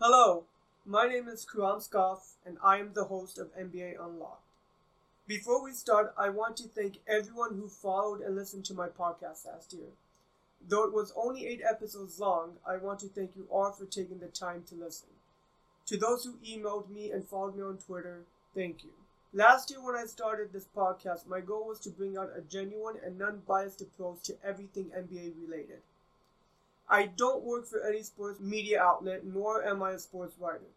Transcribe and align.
Hello, 0.00 0.42
my 0.84 1.06
name 1.06 1.28
is 1.28 1.46
Kuram 1.46 1.78
Skoff, 1.78 2.32
and 2.44 2.58
I 2.64 2.78
am 2.78 2.94
the 2.94 3.04
host 3.04 3.38
of 3.38 3.56
NBA 3.56 3.94
Unlocked. 4.04 4.42
Before 5.28 5.62
we 5.62 5.70
start, 5.70 6.12
I 6.18 6.30
want 6.30 6.56
to 6.56 6.64
thank 6.64 6.98
everyone 7.06 7.54
who 7.54 7.68
followed 7.68 8.20
and 8.20 8.34
listened 8.34 8.64
to 8.64 8.74
my 8.74 8.88
podcast 8.88 9.46
last 9.46 9.72
year. 9.72 9.92
Though 10.60 10.82
it 10.82 10.92
was 10.92 11.12
only 11.16 11.46
eight 11.46 11.62
episodes 11.64 12.18
long, 12.18 12.54
I 12.66 12.76
want 12.76 12.98
to 13.00 13.06
thank 13.06 13.36
you 13.36 13.46
all 13.48 13.70
for 13.70 13.86
taking 13.86 14.18
the 14.18 14.26
time 14.26 14.64
to 14.66 14.74
listen. 14.74 15.10
To 15.86 15.96
those 15.96 16.24
who 16.24 16.38
emailed 16.44 16.90
me 16.90 17.12
and 17.12 17.24
followed 17.24 17.54
me 17.56 17.62
on 17.62 17.78
Twitter, 17.78 18.24
thank 18.52 18.82
you. 18.82 18.90
Last 19.32 19.70
year, 19.70 19.80
when 19.80 19.94
I 19.94 20.06
started 20.06 20.52
this 20.52 20.66
podcast, 20.76 21.28
my 21.28 21.40
goal 21.40 21.68
was 21.68 21.78
to 21.80 21.90
bring 21.90 22.16
out 22.18 22.32
a 22.36 22.40
genuine 22.40 22.96
and 23.02 23.16
non 23.16 23.42
biased 23.46 23.80
approach 23.80 24.24
to 24.24 24.34
everything 24.44 24.86
NBA 24.86 25.34
related. 25.40 25.82
I 26.88 27.06
don't 27.06 27.44
work 27.44 27.66
for 27.66 27.86
any 27.86 28.02
sports 28.02 28.40
media 28.40 28.80
outlet, 28.82 29.24
nor 29.24 29.64
am 29.64 29.82
I 29.82 29.92
a 29.92 29.98
sports 29.98 30.36
writer. 30.38 30.70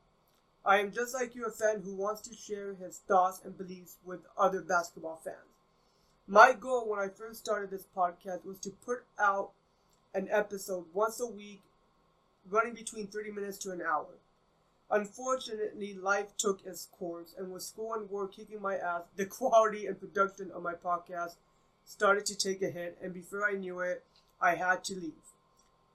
I 0.65 0.79
am 0.79 0.91
just 0.91 1.13
like 1.13 1.35
you, 1.35 1.45
a 1.45 1.51
fan 1.51 1.81
who 1.81 1.95
wants 1.95 2.21
to 2.21 2.35
share 2.35 2.73
his 2.73 2.99
thoughts 3.07 3.41
and 3.43 3.57
beliefs 3.57 3.97
with 4.05 4.21
other 4.37 4.61
basketball 4.61 5.21
fans. 5.23 5.37
My 6.27 6.51
goal 6.53 6.89
when 6.89 6.99
I 6.99 7.07
first 7.07 7.39
started 7.39 7.69
this 7.69 7.85
podcast 7.95 8.45
was 8.45 8.59
to 8.59 8.69
put 8.69 9.05
out 9.17 9.51
an 10.13 10.27
episode 10.29 10.85
once 10.93 11.19
a 11.19 11.27
week, 11.27 11.61
running 12.49 12.73
between 12.73 13.07
30 13.07 13.31
minutes 13.31 13.57
to 13.59 13.71
an 13.71 13.81
hour. 13.81 14.07
Unfortunately, 14.89 15.93
life 15.93 16.35
took 16.37 16.65
its 16.65 16.87
course, 16.97 17.33
and 17.37 17.51
with 17.51 17.63
school 17.63 17.93
and 17.93 18.09
work 18.09 18.35
kicking 18.35 18.61
my 18.61 18.75
ass, 18.75 19.03
the 19.15 19.25
quality 19.25 19.85
and 19.85 19.99
production 19.99 20.51
of 20.51 20.63
my 20.63 20.73
podcast 20.73 21.35
started 21.85 22.25
to 22.25 22.37
take 22.37 22.61
a 22.61 22.69
hit, 22.69 22.97
and 23.01 23.13
before 23.13 23.45
I 23.45 23.53
knew 23.53 23.79
it, 23.79 24.03
I 24.41 24.55
had 24.55 24.83
to 24.85 24.95
leave. 24.95 25.26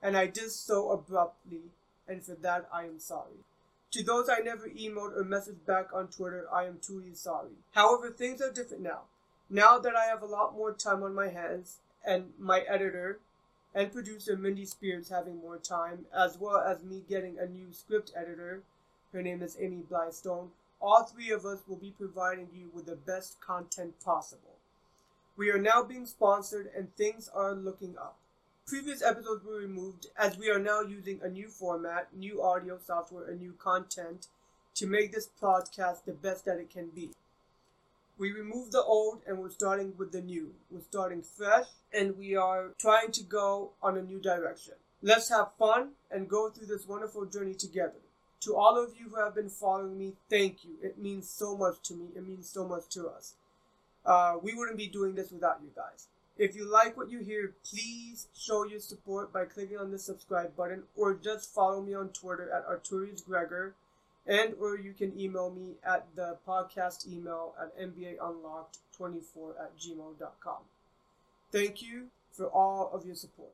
And 0.02 0.16
I 0.16 0.27
did 0.27 0.51
so 0.51 0.91
abruptly, 0.91 1.70
and 2.09 2.23
for 2.23 2.34
that 2.34 2.69
I 2.73 2.84
am 2.84 2.98
sorry. 2.98 3.45
To 3.93 4.02
those 4.02 4.29
I 4.29 4.41
never 4.41 4.69
emailed 4.69 5.16
or 5.16 5.24
messaged 5.24 5.65
back 5.66 5.95
on 5.95 6.09
Twitter, 6.09 6.47
I 6.52 6.65
am 6.65 6.79
truly 6.82 7.15
sorry. 7.15 7.52
However, 7.73 8.10
things 8.10 8.40
are 8.40 8.51
different 8.51 8.82
now. 8.82 9.02
Now 9.49 9.79
that 9.79 9.95
I 9.95 10.07
have 10.07 10.23
a 10.23 10.27
lot 10.27 10.57
more 10.57 10.73
time 10.73 11.02
on 11.02 11.15
my 11.15 11.29
hands, 11.29 11.77
and 12.04 12.32
my 12.38 12.60
editor 12.60 13.21
and 13.74 13.93
producer 13.93 14.37
Mindy 14.37 14.65
Spears 14.66 15.10
having 15.10 15.37
more 15.37 15.59
time, 15.59 16.07
as 16.12 16.38
well 16.38 16.59
as 16.59 16.82
me 16.82 17.02
getting 17.09 17.38
a 17.38 17.46
new 17.46 17.73
script 17.73 18.12
editor 18.16 18.62
her 19.12 19.23
name 19.23 19.43
is 19.43 19.59
Amy 19.60 19.82
Blystone. 19.90 20.49
All 20.80 21.05
three 21.05 21.30
of 21.30 21.45
us 21.45 21.60
will 21.68 21.77
be 21.77 21.90
providing 21.90 22.49
you 22.55 22.71
with 22.73 22.87
the 22.87 22.96
best 22.96 23.38
content 23.40 24.01
possible. 24.02 24.57
We 25.37 25.51
are 25.51 25.59
now 25.59 25.82
being 25.82 26.07
sponsored 26.07 26.71
and 26.74 26.96
things 26.96 27.29
are 27.29 27.55
looking 27.55 27.96
up. 27.99 28.16
Previous 28.66 29.02
episodes 29.02 29.45
were 29.45 29.57
removed 29.57 30.07
as 30.16 30.38
we 30.38 30.49
are 30.49 30.59
now 30.59 30.80
using 30.80 31.21
a 31.21 31.29
new 31.29 31.49
format, 31.49 32.09
new 32.15 32.41
audio 32.41 32.79
software, 32.79 33.29
and 33.29 33.41
new 33.41 33.52
content 33.52 34.29
to 34.74 34.87
make 34.87 35.13
this 35.13 35.29
podcast 35.43 36.05
the 36.05 36.13
best 36.13 36.45
that 36.45 36.59
it 36.59 36.71
can 36.71 36.88
be. 36.88 37.10
We 38.16 38.30
removed 38.33 38.73
the 38.73 38.83
old 38.83 39.23
and 39.27 39.38
we're 39.38 39.51
starting 39.51 39.95
with 39.99 40.13
the 40.13 40.21
new. 40.23 40.55
We're 40.71 40.80
starting 40.80 41.23
fresh 41.23 41.66
and 41.93 42.16
we 42.16 42.37
are 42.37 42.71
trying 42.79 43.10
to 43.13 43.24
go 43.24 43.73
on 43.83 43.99
a 43.99 44.02
new 44.02 44.21
direction. 44.21 44.74
Let's 45.02 45.29
have 45.30 45.52
fun 45.59 45.90
and 46.10 46.29
go 46.29 46.49
through 46.49 46.66
this 46.66 46.87
wonderful 46.87 47.27
journey 47.27 47.55
together. 47.55 48.01
To 48.43 48.55
all 48.55 48.83
of 48.83 48.93
you 48.96 49.09
who 49.10 49.16
have 49.21 49.35
been 49.35 49.51
following 49.51 49.99
me, 49.99 50.13
thank 50.30 50.65
you. 50.65 50.77
It 50.80 50.99
means 50.99 51.29
so 51.29 51.57
much 51.57 51.83
to 51.88 51.95
me. 51.95 52.07
It 52.15 52.27
means 52.27 52.49
so 52.49 52.66
much 52.66 52.88
to 52.90 53.09
us. 53.09 53.35
Uh, 54.07 54.37
we 54.40 54.55
wouldn't 54.55 54.79
be 54.79 54.87
doing 54.87 55.16
this 55.16 55.33
without 55.33 55.60
you 55.63 55.71
guys. 55.74 56.07
If 56.43 56.57
you 56.57 56.68
like 56.68 56.96
what 56.96 57.09
you 57.09 57.21
hear, 57.21 57.54
please 57.62 58.26
show 58.37 58.65
your 58.65 58.80
support 58.80 59.32
by 59.32 59.45
clicking 59.45 59.79
on 59.79 59.93
the 59.93 59.98
subscribe 59.98 60.57
button 60.57 60.82
or 60.96 61.15
just 61.15 61.54
follow 61.54 61.80
me 61.80 61.95
on 61.95 62.09
Twitter 62.09 62.51
at 62.51 62.66
Arturius 62.66 63.24
Gregor 63.24 63.76
and 64.26 64.54
or 64.59 64.76
you 64.76 64.93
can 64.93 65.16
email 65.16 65.53
me 65.53 65.75
at 65.84 66.09
the 66.16 66.38
podcast 66.44 67.06
email 67.06 67.54
at 67.62 67.78
nbaunlocked24 67.78 69.50
at 69.60 69.78
gmail.com. 69.78 70.62
Thank 71.53 71.81
you 71.81 72.09
for 72.33 72.47
all 72.47 72.91
of 72.93 73.06
your 73.06 73.15
support. 73.15 73.53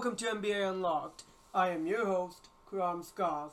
Welcome 0.00 0.16
to 0.16 0.34
NBA 0.34 0.66
Unlocked. 0.66 1.24
I 1.52 1.68
am 1.68 1.86
your 1.86 2.06
host, 2.06 2.48
Kram 2.66 3.04
Skoff. 3.04 3.50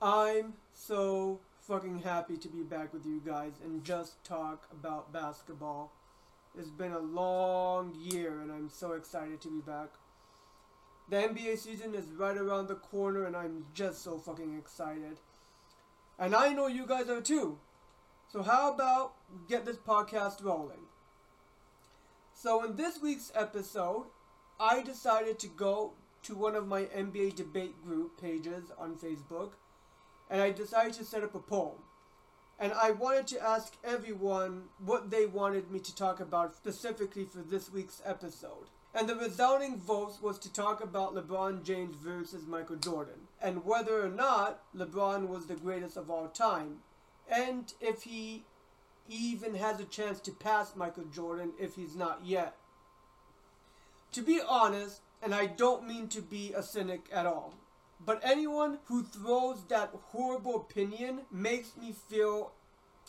I'm 0.00 0.52
so 0.72 1.40
fucking 1.66 2.02
happy 2.02 2.36
to 2.36 2.48
be 2.48 2.62
back 2.62 2.92
with 2.92 3.04
you 3.04 3.20
guys 3.26 3.54
and 3.64 3.82
just 3.82 4.22
talk 4.22 4.68
about 4.70 5.12
basketball. 5.12 5.90
It's 6.56 6.70
been 6.70 6.92
a 6.92 7.00
long 7.00 7.92
year 8.00 8.40
and 8.40 8.52
I'm 8.52 8.70
so 8.70 8.92
excited 8.92 9.40
to 9.40 9.48
be 9.48 9.60
back. 9.62 9.88
The 11.10 11.16
NBA 11.16 11.58
season 11.58 11.96
is 11.96 12.06
right 12.16 12.36
around 12.36 12.68
the 12.68 12.76
corner 12.76 13.24
and 13.24 13.36
I'm 13.36 13.66
just 13.74 14.04
so 14.04 14.18
fucking 14.18 14.56
excited. 14.56 15.18
And 16.20 16.36
I 16.36 16.52
know 16.52 16.68
you 16.68 16.86
guys 16.86 17.08
are 17.08 17.20
too. 17.20 17.58
So 18.28 18.44
how 18.44 18.72
about 18.72 19.14
get 19.48 19.66
this 19.66 19.76
podcast 19.76 20.44
rolling? 20.44 20.86
So 22.32 22.64
in 22.64 22.76
this 22.76 23.02
week's 23.02 23.32
episode, 23.34 24.04
I 24.58 24.82
decided 24.82 25.38
to 25.40 25.48
go 25.48 25.92
to 26.22 26.34
one 26.34 26.56
of 26.56 26.66
my 26.66 26.84
NBA 26.84 27.36
debate 27.36 27.82
group 27.84 28.20
pages 28.20 28.72
on 28.78 28.96
Facebook 28.96 29.52
and 30.30 30.40
I 30.40 30.50
decided 30.50 30.94
to 30.94 31.04
set 31.04 31.22
up 31.22 31.34
a 31.34 31.40
poll. 31.40 31.78
And 32.58 32.72
I 32.72 32.90
wanted 32.92 33.26
to 33.28 33.42
ask 33.42 33.74
everyone 33.84 34.64
what 34.84 35.10
they 35.10 35.26
wanted 35.26 35.70
me 35.70 35.78
to 35.80 35.94
talk 35.94 36.20
about 36.20 36.56
specifically 36.56 37.24
for 37.24 37.40
this 37.40 37.70
week's 37.70 38.00
episode. 38.04 38.70
And 38.94 39.06
the 39.06 39.14
resounding 39.14 39.76
vote 39.78 40.14
was 40.22 40.38
to 40.38 40.52
talk 40.52 40.82
about 40.82 41.14
LeBron 41.14 41.64
James 41.64 41.96
versus 41.96 42.46
Michael 42.46 42.76
Jordan, 42.76 43.28
and 43.42 43.66
whether 43.66 44.02
or 44.02 44.08
not 44.08 44.62
LeBron 44.74 45.28
was 45.28 45.46
the 45.46 45.54
greatest 45.54 45.98
of 45.98 46.10
all 46.10 46.28
time, 46.28 46.78
and 47.30 47.74
if 47.78 48.04
he 48.04 48.44
even 49.06 49.54
has 49.54 49.78
a 49.80 49.84
chance 49.84 50.18
to 50.20 50.32
pass 50.32 50.74
Michael 50.74 51.04
Jordan 51.04 51.52
if 51.60 51.76
he's 51.76 51.94
not 51.94 52.20
yet. 52.24 52.56
To 54.12 54.22
be 54.22 54.40
honest, 54.46 55.00
and 55.22 55.34
I 55.34 55.46
don't 55.46 55.86
mean 55.86 56.08
to 56.08 56.22
be 56.22 56.52
a 56.52 56.62
cynic 56.62 57.08
at 57.12 57.26
all, 57.26 57.54
but 58.04 58.20
anyone 58.22 58.78
who 58.84 59.02
throws 59.02 59.64
that 59.68 59.90
horrible 60.10 60.56
opinion 60.56 61.22
makes 61.30 61.76
me 61.76 61.92
feel, 62.08 62.52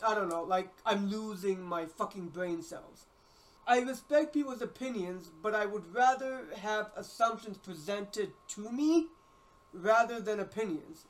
I 0.06 0.14
don't 0.14 0.28
know, 0.28 0.42
like 0.42 0.70
I'm 0.84 1.08
losing 1.08 1.62
my 1.62 1.86
fucking 1.86 2.28
brain 2.28 2.62
cells. 2.62 3.06
I 3.66 3.80
respect 3.80 4.32
people's 4.32 4.62
opinions, 4.62 5.30
but 5.42 5.54
I 5.54 5.66
would 5.66 5.94
rather 5.94 6.46
have 6.56 6.90
assumptions 6.96 7.58
presented 7.58 8.32
to 8.48 8.72
me 8.72 9.08
rather 9.74 10.20
than 10.20 10.40
opinions. 10.40 11.04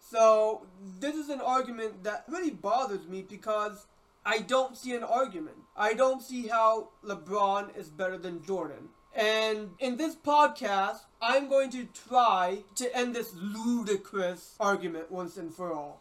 So, 0.00 0.66
this 0.98 1.14
is 1.14 1.28
an 1.28 1.42
argument 1.42 2.04
that 2.04 2.24
really 2.26 2.50
bothers 2.50 3.06
me 3.06 3.20
because 3.20 3.86
I 4.24 4.38
don't 4.38 4.78
see 4.78 4.94
an 4.94 5.04
argument. 5.04 5.58
I 5.80 5.94
don't 5.94 6.20
see 6.20 6.48
how 6.48 6.88
LeBron 7.04 7.76
is 7.76 7.88
better 7.88 8.18
than 8.18 8.42
Jordan. 8.42 8.88
And 9.14 9.70
in 9.78 9.96
this 9.96 10.16
podcast, 10.16 11.02
I'm 11.22 11.48
going 11.48 11.70
to 11.70 11.86
try 12.08 12.64
to 12.74 12.96
end 12.96 13.14
this 13.14 13.32
ludicrous 13.36 14.56
argument 14.58 15.12
once 15.12 15.36
and 15.36 15.54
for 15.54 15.72
all. 15.72 16.00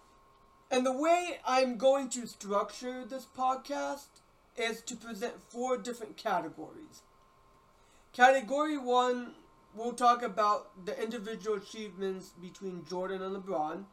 And 0.71 0.83
the 0.83 0.97
way 0.97 1.39
I'm 1.45 1.77
going 1.77 2.09
to 2.09 2.25
structure 2.25 3.05
this 3.05 3.27
podcast 3.38 4.07
is 4.55 4.81
to 4.81 4.95
present 4.95 5.33
four 5.47 5.77
different 5.77 6.17
categories. 6.17 7.03
Category 8.13 8.79
one, 8.79 9.35
we'll 9.75 9.94
talk 9.94 10.24
about 10.24 10.85
the 10.88 11.00
individual 11.00 11.56
achievements 11.56 12.33
between 12.41 12.83
Jordan 12.89 13.21
and 13.21 13.35
LeBron. 13.35 13.85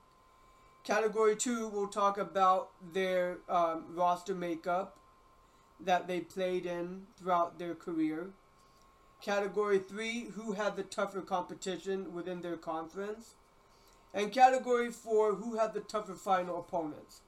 Category 0.83 1.37
two, 1.37 1.69
we'll 1.69 1.89
talk 1.89 2.17
about 2.17 2.71
their 2.95 3.39
um, 3.51 3.85
roster 3.95 4.35
makeup 4.35 4.97
that 5.81 6.07
they 6.07 6.21
played 6.21 6.67
in 6.67 7.07
throughout 7.19 7.59
their 7.59 7.75
career. 7.75 8.31
Category 9.21 9.79
three, 9.79 10.27
who 10.35 10.53
had 10.53 10.77
the 10.77 10.83
tougher 10.83 11.21
competition 11.21 12.13
within 12.13 12.43
their 12.43 12.57
conference. 12.57 13.35
And 14.13 14.33
category 14.33 14.91
four, 14.91 15.35
who 15.35 15.57
had 15.57 15.75
the 15.75 15.81
tougher 15.81 16.15
final 16.15 16.59
opponents. 16.61 17.21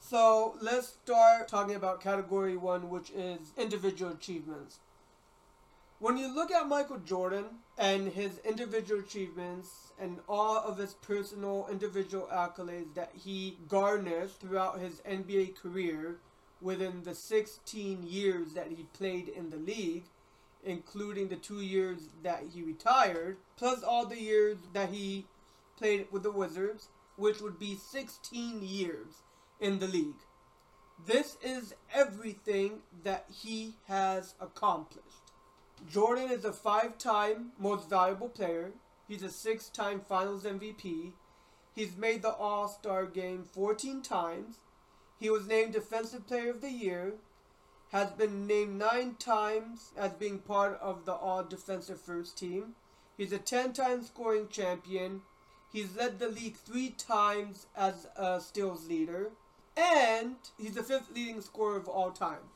So 0.00 0.56
let's 0.60 0.88
start 0.88 1.48
talking 1.48 1.74
about 1.74 2.00
category 2.00 2.56
one, 2.56 2.90
which 2.90 3.10
is 3.10 3.52
individual 3.56 4.12
achievements. 4.12 4.80
When 6.00 6.16
you 6.16 6.32
look 6.32 6.52
at 6.52 6.68
Michael 6.68 6.98
Jordan 6.98 7.46
and 7.76 8.12
his 8.12 8.38
individual 8.44 9.00
achievements 9.00 9.92
and 9.98 10.20
all 10.28 10.58
of 10.58 10.78
his 10.78 10.94
personal 10.94 11.66
individual 11.70 12.28
accolades 12.32 12.94
that 12.94 13.10
he 13.14 13.58
garnered 13.68 14.30
throughout 14.30 14.78
his 14.78 15.00
NBA 15.00 15.56
career, 15.56 16.18
within 16.60 17.02
the 17.04 17.14
16 17.14 18.02
years 18.02 18.54
that 18.54 18.68
he 18.68 18.84
played 18.92 19.28
in 19.28 19.50
the 19.50 19.56
league, 19.56 20.04
including 20.64 21.28
the 21.28 21.36
two 21.36 21.60
years 21.60 22.08
that 22.22 22.42
he 22.52 22.62
retired, 22.62 23.36
plus 23.56 23.82
all 23.82 24.06
the 24.06 24.20
years 24.20 24.58
that 24.72 24.90
he 24.90 25.26
played 25.76 26.06
with 26.10 26.22
the 26.22 26.32
Wizards, 26.32 26.88
which 27.16 27.40
would 27.40 27.58
be 27.58 27.76
16 27.76 28.62
years 28.62 29.22
in 29.60 29.78
the 29.78 29.86
league. 29.86 30.22
This 31.06 31.36
is 31.42 31.74
everything 31.94 32.80
that 33.04 33.26
he 33.30 33.74
has 33.86 34.34
accomplished. 34.40 35.04
Jordan 35.88 36.30
is 36.30 36.44
a 36.44 36.52
five 36.52 36.98
time 36.98 37.52
most 37.58 37.88
valuable 37.88 38.28
player. 38.28 38.72
He's 39.06 39.22
a 39.22 39.30
six 39.30 39.68
time 39.68 40.00
finals 40.00 40.44
MVP. 40.44 41.12
He's 41.74 41.96
made 41.96 42.22
the 42.22 42.32
All 42.32 42.68
Star 42.68 43.06
game 43.06 43.44
14 43.52 44.02
times. 44.02 44.58
He 45.18 45.30
was 45.30 45.46
named 45.46 45.72
Defensive 45.72 46.26
Player 46.26 46.50
of 46.50 46.60
the 46.60 46.70
Year. 46.70 47.14
Has 47.90 48.10
been 48.10 48.46
named 48.46 48.78
nine 48.78 49.14
times 49.18 49.92
as 49.96 50.12
being 50.12 50.38
part 50.40 50.78
of 50.80 51.06
the 51.06 51.14
All 51.14 51.42
Defensive 51.42 52.00
First 52.00 52.38
Team. 52.38 52.74
He's 53.16 53.32
a 53.32 53.38
10 53.38 53.72
time 53.72 54.02
scoring 54.04 54.48
champion. 54.48 55.22
He's 55.72 55.96
led 55.96 56.18
the 56.18 56.28
league 56.28 56.56
three 56.56 56.90
times 56.90 57.66
as 57.76 58.06
a 58.16 58.40
steals 58.40 58.86
leader. 58.88 59.30
And 59.76 60.36
he's 60.58 60.74
the 60.74 60.82
fifth 60.82 61.10
leading 61.14 61.40
scorer 61.40 61.76
of 61.76 61.88
all 61.88 62.10
time. 62.10 62.50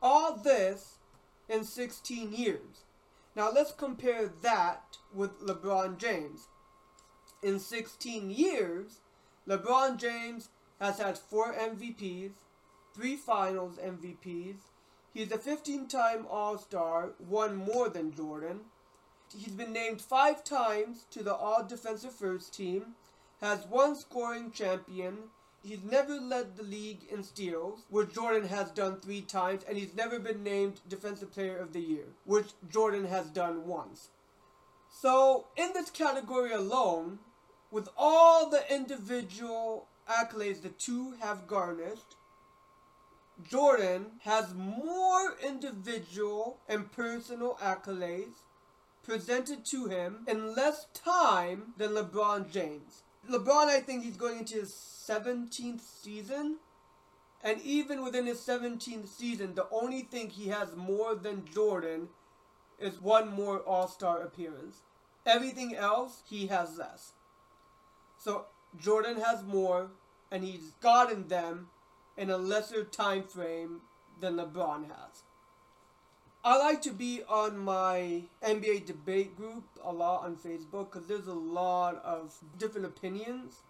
All 0.00 0.36
this 0.36 0.98
in 1.48 1.64
16 1.64 2.32
years. 2.32 2.84
Now 3.36 3.50
let's 3.50 3.72
compare 3.72 4.30
that 4.42 4.96
with 5.14 5.40
LeBron 5.40 5.98
James. 5.98 6.48
In 7.42 7.58
16 7.58 8.30
years, 8.30 9.00
LeBron 9.48 9.98
James 9.98 10.48
has 10.82 10.98
had 10.98 11.16
four 11.16 11.54
MVPs, 11.54 12.32
three 12.92 13.14
finals 13.14 13.78
MVPs. 13.78 14.56
He's 15.14 15.30
a 15.30 15.38
15 15.38 15.86
time 15.86 16.26
All 16.28 16.58
Star, 16.58 17.10
one 17.18 17.54
more 17.54 17.88
than 17.88 18.12
Jordan. 18.12 18.60
He's 19.32 19.54
been 19.54 19.72
named 19.72 20.00
five 20.00 20.42
times 20.42 21.06
to 21.12 21.22
the 21.22 21.34
All 21.34 21.64
Defensive 21.64 22.12
First 22.12 22.52
Team, 22.52 22.96
has 23.40 23.64
one 23.66 23.94
scoring 23.94 24.50
champion, 24.50 25.18
He's 25.64 25.84
never 25.84 26.20
led 26.20 26.56
the 26.56 26.64
league 26.64 27.04
in 27.08 27.22
steals, 27.22 27.84
which 27.88 28.12
Jordan 28.12 28.48
has 28.48 28.72
done 28.72 28.98
three 28.98 29.20
times, 29.20 29.62
and 29.68 29.78
he's 29.78 29.94
never 29.94 30.18
been 30.18 30.42
named 30.42 30.80
Defensive 30.88 31.30
Player 31.30 31.56
of 31.56 31.72
the 31.72 31.80
Year, 31.80 32.06
which 32.24 32.48
Jordan 32.68 33.06
has 33.06 33.26
done 33.26 33.68
once. 33.68 34.08
So, 34.90 35.46
in 35.56 35.72
this 35.72 35.88
category 35.88 36.52
alone, 36.52 37.20
with 37.70 37.88
all 37.96 38.50
the 38.50 38.64
individual 38.74 39.86
accolades 40.08 40.62
the 40.62 40.68
two 40.68 41.14
have 41.20 41.46
garnished, 41.46 42.16
Jordan 43.48 44.06
has 44.20 44.54
more 44.54 45.36
individual 45.44 46.58
and 46.68 46.92
personal 46.92 47.58
accolades 47.62 48.42
presented 49.02 49.64
to 49.66 49.86
him 49.86 50.24
in 50.28 50.54
less 50.54 50.86
time 50.94 51.74
than 51.76 51.90
LeBron 51.90 52.50
James. 52.50 53.02
LeBron, 53.28 53.66
I 53.66 53.80
think 53.80 54.04
he's 54.04 54.16
going 54.16 54.38
into 54.38 54.54
his 54.54 54.72
17th 54.72 55.80
season. 55.80 56.58
And 57.44 57.60
even 57.62 58.04
within 58.04 58.26
his 58.26 58.38
17th 58.38 59.08
season, 59.08 59.54
the 59.54 59.66
only 59.72 60.02
thing 60.02 60.30
he 60.30 60.48
has 60.48 60.76
more 60.76 61.14
than 61.16 61.44
Jordan 61.52 62.08
is 62.78 63.00
one 63.00 63.32
more 63.32 63.58
All 63.60 63.88
Star 63.88 64.22
appearance. 64.22 64.82
Everything 65.26 65.74
else, 65.74 66.22
he 66.28 66.46
has 66.48 66.78
less. 66.78 67.12
So 68.16 68.46
Jordan 68.78 69.20
has 69.20 69.42
more, 69.42 69.90
and 70.30 70.44
he's 70.44 70.72
gotten 70.80 71.28
them 71.28 71.68
in 72.16 72.30
a 72.30 72.36
lesser 72.36 72.84
time 72.84 73.24
frame 73.24 73.80
than 74.20 74.36
LeBron 74.36 74.84
has. 74.88 75.24
I 76.44 76.58
like 76.58 76.82
to 76.82 76.90
be 76.90 77.22
on 77.28 77.56
my 77.56 78.24
NBA 78.42 78.86
debate 78.86 79.36
group 79.36 79.64
a 79.84 79.92
lot 79.92 80.24
on 80.24 80.36
Facebook 80.36 80.90
because 80.90 81.06
there's 81.06 81.28
a 81.28 81.34
lot 81.34 82.02
of 82.04 82.34
different 82.58 82.86
opinions. 82.86 83.60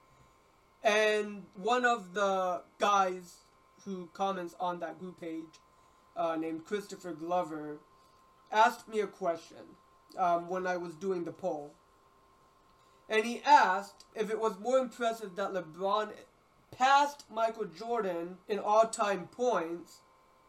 And 0.83 1.45
one 1.55 1.85
of 1.85 2.15
the 2.15 2.63
guys 2.79 3.41
who 3.85 4.09
comments 4.15 4.55
on 4.59 4.81
that 4.81 4.99
group 4.99 5.21
page, 5.21 5.61
uh, 6.17 6.37
named 6.37 6.65
Christopher 6.65 7.13
Glover, 7.13 7.79
asked 8.51 8.89
me 8.89 9.01
a 9.01 9.07
question 9.07 9.77
um, 10.17 10.49
when 10.49 10.67
I 10.67 10.77
was 10.77 10.95
doing 10.95 11.25
the 11.25 11.33
poll. 11.33 11.75
And 13.09 13.25
he 13.25 13.43
asked 13.45 14.05
if 14.15 14.31
it 14.31 14.41
was 14.41 14.59
more 14.59 14.79
impressive 14.79 15.37
that 15.37 15.53
LeBron 15.53 16.11
passed 16.71 17.25
Michael 17.31 17.67
Jordan 17.67 18.39
in 18.49 18.59
all 18.59 18.89
time 18.89 19.29
points, 19.29 20.01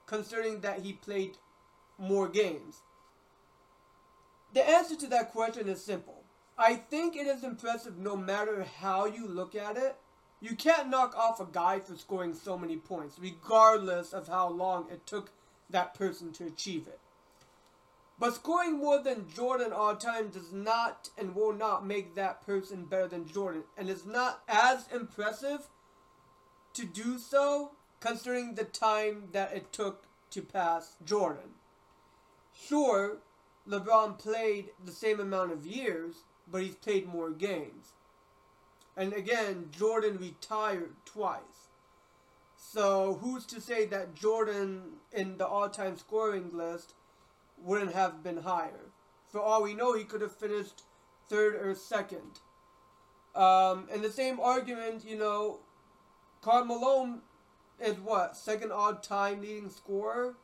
considering 0.05 0.61
that 0.61 0.79
he 0.79 0.93
played 0.93 1.37
more 1.97 2.27
games? 2.27 2.81
The 4.53 4.67
answer 4.67 4.95
to 4.97 5.07
that 5.07 5.31
question 5.31 5.67
is 5.67 5.83
simple. 5.83 6.23
I 6.57 6.75
think 6.75 7.15
it 7.15 7.27
is 7.27 7.43
impressive 7.43 7.97
no 7.97 8.15
matter 8.15 8.63
how 8.79 9.05
you 9.05 9.27
look 9.27 9.55
at 9.55 9.77
it. 9.77 9.95
You 10.39 10.55
can't 10.55 10.89
knock 10.89 11.15
off 11.17 11.39
a 11.39 11.45
guy 11.45 11.79
for 11.79 11.95
scoring 11.95 12.33
so 12.33 12.57
many 12.57 12.77
points, 12.77 13.17
regardless 13.17 14.13
of 14.13 14.27
how 14.27 14.49
long 14.49 14.87
it 14.91 15.07
took 15.07 15.31
that 15.69 15.93
person 15.93 16.31
to 16.33 16.45
achieve 16.45 16.87
it. 16.87 16.99
But 18.23 18.35
scoring 18.35 18.77
more 18.77 19.03
than 19.03 19.27
Jordan 19.27 19.73
all 19.73 19.97
time 19.97 20.29
does 20.29 20.53
not 20.53 21.09
and 21.17 21.35
will 21.35 21.51
not 21.51 21.85
make 21.85 22.15
that 22.15 22.45
person 22.45 22.85
better 22.85 23.09
than 23.09 23.27
Jordan, 23.27 23.65
and 23.77 23.89
is 23.89 24.05
not 24.05 24.43
as 24.47 24.87
impressive 24.93 25.67
to 26.71 26.85
do 26.85 27.19
so 27.19 27.71
considering 27.99 28.55
the 28.55 28.63
time 28.63 29.27
that 29.33 29.53
it 29.53 29.73
took 29.73 30.05
to 30.29 30.41
pass 30.41 30.95
Jordan. 31.03 31.55
Sure, 32.57 33.17
LeBron 33.67 34.17
played 34.17 34.69
the 34.85 34.93
same 34.93 35.19
amount 35.19 35.51
of 35.51 35.65
years, 35.65 36.23
but 36.49 36.61
he's 36.61 36.75
played 36.75 37.05
more 37.05 37.29
games. 37.29 37.91
And 38.95 39.11
again, 39.11 39.67
Jordan 39.77 40.17
retired 40.17 40.93
twice. 41.03 41.67
So 42.55 43.19
who's 43.21 43.45
to 43.47 43.59
say 43.59 43.85
that 43.87 44.15
Jordan 44.15 44.99
in 45.11 45.37
the 45.37 45.45
all-time 45.45 45.97
scoring 45.97 46.51
list 46.53 46.93
wouldn't 47.63 47.93
have 47.93 48.23
been 48.23 48.37
higher? 48.37 48.91
For 49.31 49.41
all 49.41 49.63
we 49.63 49.73
know, 49.73 49.95
he 49.95 50.03
could 50.03 50.21
have 50.21 50.35
finished 50.35 50.83
third 51.27 51.55
or 51.55 51.73
second. 51.73 52.39
Um, 53.35 53.87
and 53.91 54.03
the 54.03 54.11
same 54.11 54.39
argument, 54.39 55.03
you 55.05 55.17
know, 55.17 55.59
Karl 56.41 56.65
Malone 56.65 57.21
is 57.83 57.97
what 57.99 58.37
second 58.37 58.71
all-time 58.71 59.41
leading 59.41 59.69
scorer. 59.69 60.35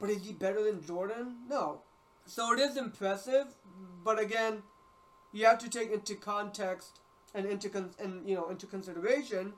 But 0.00 0.10
is 0.10 0.24
he 0.24 0.32
better 0.32 0.62
than 0.62 0.84
Jordan? 0.84 1.38
No. 1.48 1.82
So 2.24 2.52
it 2.52 2.60
is 2.60 2.76
impressive, 2.76 3.46
but 4.04 4.20
again, 4.20 4.62
you 5.32 5.46
have 5.46 5.58
to 5.58 5.68
take 5.68 5.90
into 5.90 6.14
context 6.14 7.00
and 7.34 7.46
into 7.46 7.68
con- 7.68 7.94
and 7.98 8.28
you 8.28 8.34
know 8.34 8.48
into 8.48 8.66
consideration 8.66 9.54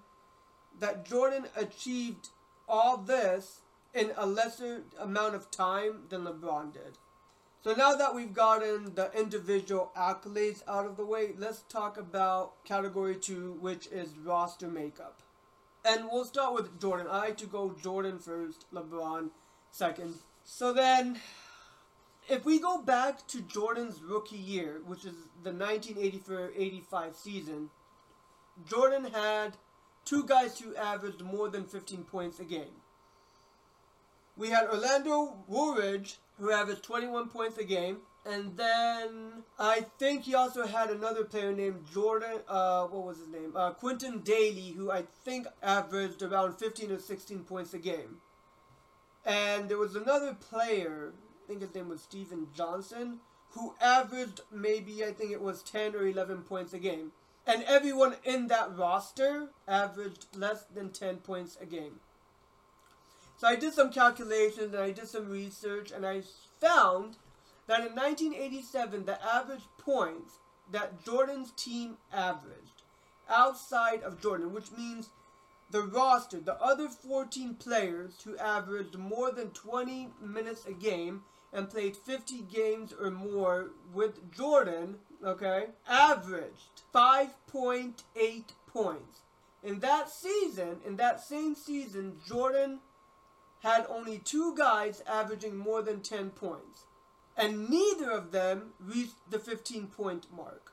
that 0.79 1.05
Jordan 1.05 1.47
achieved 1.57 2.29
all 2.69 2.97
this 2.97 3.61
in 3.95 4.13
a 4.17 4.27
lesser 4.27 4.83
amount 4.99 5.35
of 5.35 5.51
time 5.51 6.05
than 6.09 6.25
LeBron 6.25 6.73
did. 6.73 6.99
So 7.63 7.75
now 7.75 7.95
that 7.95 8.15
we've 8.15 8.33
gotten 8.33 8.95
the 8.95 9.11
individual 9.13 9.91
accolades 9.95 10.63
out 10.67 10.87
of 10.87 10.97
the 10.97 11.05
way, 11.05 11.33
let's 11.37 11.63
talk 11.69 11.99
about 11.99 12.65
category 12.65 13.17
2, 13.17 13.59
which 13.61 13.87
is 13.89 14.17
roster 14.17 14.69
makeup. 14.69 15.21
And 15.85 16.09
we'll 16.11 16.25
start 16.25 16.55
with 16.55 16.81
Jordan. 16.81 17.07
I 17.11 17.19
like 17.19 17.37
to 17.39 17.47
go 17.47 17.77
Jordan 17.83 18.19
first, 18.19 18.65
LeBron 18.73 19.31
second. 19.71 20.15
So 20.45 20.73
then, 20.73 21.21
if 22.29 22.45
we 22.45 22.59
go 22.59 22.81
back 22.81 23.27
to 23.29 23.43
Jordan's 23.43 24.01
rookie 24.03 24.37
year, 24.37 24.81
which 24.87 25.05
is 25.05 25.15
the 25.43 25.51
1984-85 25.51 27.15
season, 27.15 27.71
Jordan 28.67 29.05
had 29.13 29.57
two 30.05 30.25
guys 30.25 30.59
who 30.59 30.75
averaged 30.77 31.23
more 31.23 31.49
than 31.49 31.65
15 31.65 32.05
points 32.05 32.41
a 32.41 32.45
game. 32.45 32.80
We 34.41 34.49
had 34.49 34.69
Orlando 34.69 35.37
Woolridge, 35.49 36.17
who 36.39 36.51
averaged 36.51 36.83
21 36.83 37.29
points 37.29 37.59
a 37.59 37.65
game. 37.65 37.99
And 38.25 38.57
then 38.57 39.45
I 39.59 39.85
think 39.99 40.23
he 40.23 40.35
also 40.35 40.67
had 40.67 40.89
another 40.89 41.25
player 41.25 41.53
named 41.53 41.85
Jordan, 41.93 42.41
uh, 42.49 42.87
what 42.87 43.05
was 43.05 43.19
his 43.19 43.29
name? 43.29 43.53
Uh, 43.55 43.73
Quintin 43.73 44.21
Dailey, 44.21 44.75
who 44.75 44.91
I 44.91 45.03
think 45.27 45.47
averaged 45.63 46.23
around 46.23 46.55
15 46.55 46.91
or 46.91 46.99
16 46.99 47.41
points 47.41 47.75
a 47.75 47.79
game. 47.79 48.23
And 49.27 49.69
there 49.69 49.77
was 49.77 49.95
another 49.95 50.33
player, 50.33 51.13
I 51.45 51.47
think 51.47 51.61
his 51.61 51.75
name 51.75 51.91
was 51.91 52.01
Steven 52.01 52.47
Johnson, 52.55 53.19
who 53.51 53.75
averaged 53.79 54.41
maybe, 54.51 55.05
I 55.05 55.13
think 55.13 55.33
it 55.33 55.43
was 55.43 55.63
10 55.65 55.95
or 55.95 56.07
11 56.07 56.45
points 56.45 56.73
a 56.73 56.79
game. 56.79 57.13
And 57.47 57.63
everyone 57.65 58.15
in 58.25 58.47
that 58.47 58.75
roster 58.75 59.49
averaged 59.69 60.29
less 60.35 60.65
than 60.75 60.93
10 60.93 61.19
points 61.19 61.59
a 61.61 61.67
game. 61.67 62.01
So 63.41 63.49
I 63.49 63.57
did 63.57 63.73
some 63.73 63.91
calculations 63.91 64.75
and 64.75 64.83
I 64.83 64.91
did 64.91 65.09
some 65.09 65.31
research 65.31 65.93
and 65.93 66.05
I 66.05 66.25
found 66.61 67.17
that 67.69 67.87
in 67.87 67.95
1987, 67.95 69.07
the 69.07 69.25
average 69.25 69.63
points 69.79 70.35
that 70.71 71.03
Jordan's 71.03 71.51
team 71.53 71.97
averaged 72.13 72.83
outside 73.31 74.03
of 74.03 74.21
Jordan, 74.21 74.53
which 74.53 74.71
means 74.73 75.09
the 75.71 75.81
roster, 75.81 76.39
the 76.39 76.61
other 76.63 76.91
14 76.91 77.55
players 77.55 78.21
who 78.23 78.37
averaged 78.37 78.99
more 78.99 79.33
than 79.33 79.49
20 79.53 80.11
minutes 80.21 80.67
a 80.67 80.75
game 80.75 81.23
and 81.55 81.71
played 81.71 81.97
50 81.97 82.43
games 82.43 82.93
or 82.93 83.11
more 83.11 83.71
with 83.95 84.31
Jordan, 84.37 84.97
okay, 85.25 85.69
averaged 85.89 86.83
5.8 86.95 87.95
points. 88.67 89.21
In 89.63 89.81
that 89.81 90.11
season, 90.11 90.81
in 90.87 90.97
that 90.97 91.23
same 91.23 91.55
season, 91.55 92.19
Jordan 92.29 92.81
had 93.63 93.87
only 93.89 94.19
two 94.19 94.55
guys 94.57 95.03
averaging 95.07 95.57
more 95.57 95.83
than 95.83 96.01
10 96.01 96.31
points, 96.31 96.87
and 97.37 97.69
neither 97.69 98.11
of 98.11 98.33
them 98.33 98.73
reached 98.79 99.31
the 99.31 99.39
15 99.39 99.89
point 99.89 100.27
mark. 100.35 100.73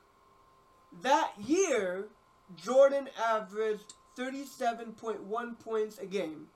That 1.02 1.32
year, 1.38 2.08
Jordan 2.56 3.08
averaged 3.22 3.94
37.1 4.16 5.58
points 5.60 5.98
a 5.98 6.06
game. 6.06 6.48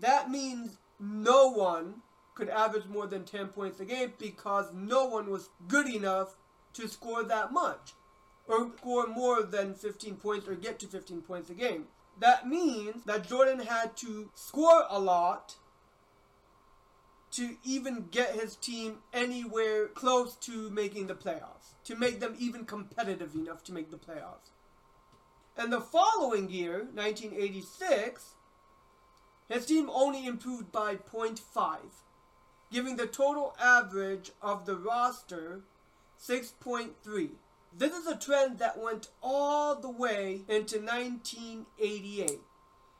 That 0.00 0.30
means 0.30 0.78
no 0.98 1.48
one 1.48 2.02
could 2.34 2.48
average 2.48 2.86
more 2.86 3.06
than 3.06 3.24
10 3.24 3.48
points 3.48 3.78
a 3.78 3.84
game 3.84 4.12
because 4.18 4.72
no 4.74 5.04
one 5.06 5.30
was 5.30 5.50
good 5.68 5.88
enough 5.88 6.34
to 6.72 6.88
score 6.88 7.22
that 7.22 7.52
much 7.52 7.92
or 8.48 8.70
score 8.78 9.06
more 9.06 9.42
than 9.42 9.74
15 9.74 10.16
points 10.16 10.48
or 10.48 10.54
get 10.54 10.78
to 10.80 10.86
15 10.86 11.22
points 11.22 11.50
a 11.50 11.54
game. 11.54 11.86
That 12.18 12.46
means 12.48 13.04
that 13.04 13.28
Jordan 13.28 13.60
had 13.60 13.96
to 13.98 14.30
score 14.34 14.84
a 14.88 14.98
lot 14.98 15.56
to 17.32 17.56
even 17.64 18.06
get 18.12 18.36
his 18.36 18.54
team 18.54 18.98
anywhere 19.12 19.88
close 19.88 20.36
to 20.36 20.70
making 20.70 21.08
the 21.08 21.14
playoffs, 21.14 21.74
to 21.84 21.96
make 21.96 22.20
them 22.20 22.36
even 22.38 22.64
competitive 22.64 23.34
enough 23.34 23.64
to 23.64 23.72
make 23.72 23.90
the 23.90 23.96
playoffs. 23.96 24.52
And 25.56 25.72
the 25.72 25.80
following 25.80 26.48
year, 26.48 26.86
1986, 26.94 28.34
his 29.48 29.66
team 29.66 29.90
only 29.92 30.26
improved 30.26 30.70
by 30.70 30.94
0.5, 30.94 31.78
giving 32.72 32.96
the 32.96 33.06
total 33.06 33.56
average 33.60 34.30
of 34.40 34.64
the 34.64 34.76
roster 34.76 35.62
6.3. 36.20 37.30
This 37.76 37.92
is 37.92 38.06
a 38.06 38.16
trend 38.16 38.60
that 38.60 38.78
went 38.80 39.08
all 39.20 39.74
the 39.74 39.90
way 39.90 40.42
into 40.48 40.78
1988. 40.78 42.40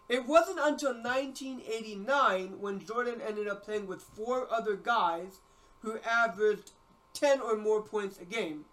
It 0.09 0.27
wasn't 0.27 0.59
until 0.61 0.95
1989 0.95 2.61
when 2.61 2.85
Jordan 2.85 3.21
ended 3.27 3.47
up 3.47 3.65
playing 3.65 3.87
with 3.87 4.03
four 4.03 4.53
other 4.53 4.75
guys 4.75 5.39
who 5.81 5.99
averaged 6.01 6.73
10 7.13 7.41
or 7.41 7.57
more 7.57 7.83
points 7.83 8.19
a 8.19 8.25
game. 8.25 8.65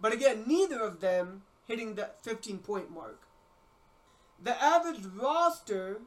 But 0.00 0.12
again, 0.12 0.44
neither 0.48 0.80
of 0.80 1.00
them 1.00 1.42
hitting 1.64 1.94
that 1.94 2.22
15 2.24 2.58
point 2.58 2.90
mark. 2.90 3.28
The 4.42 4.60
average 4.60 5.04
roster, 5.04 6.02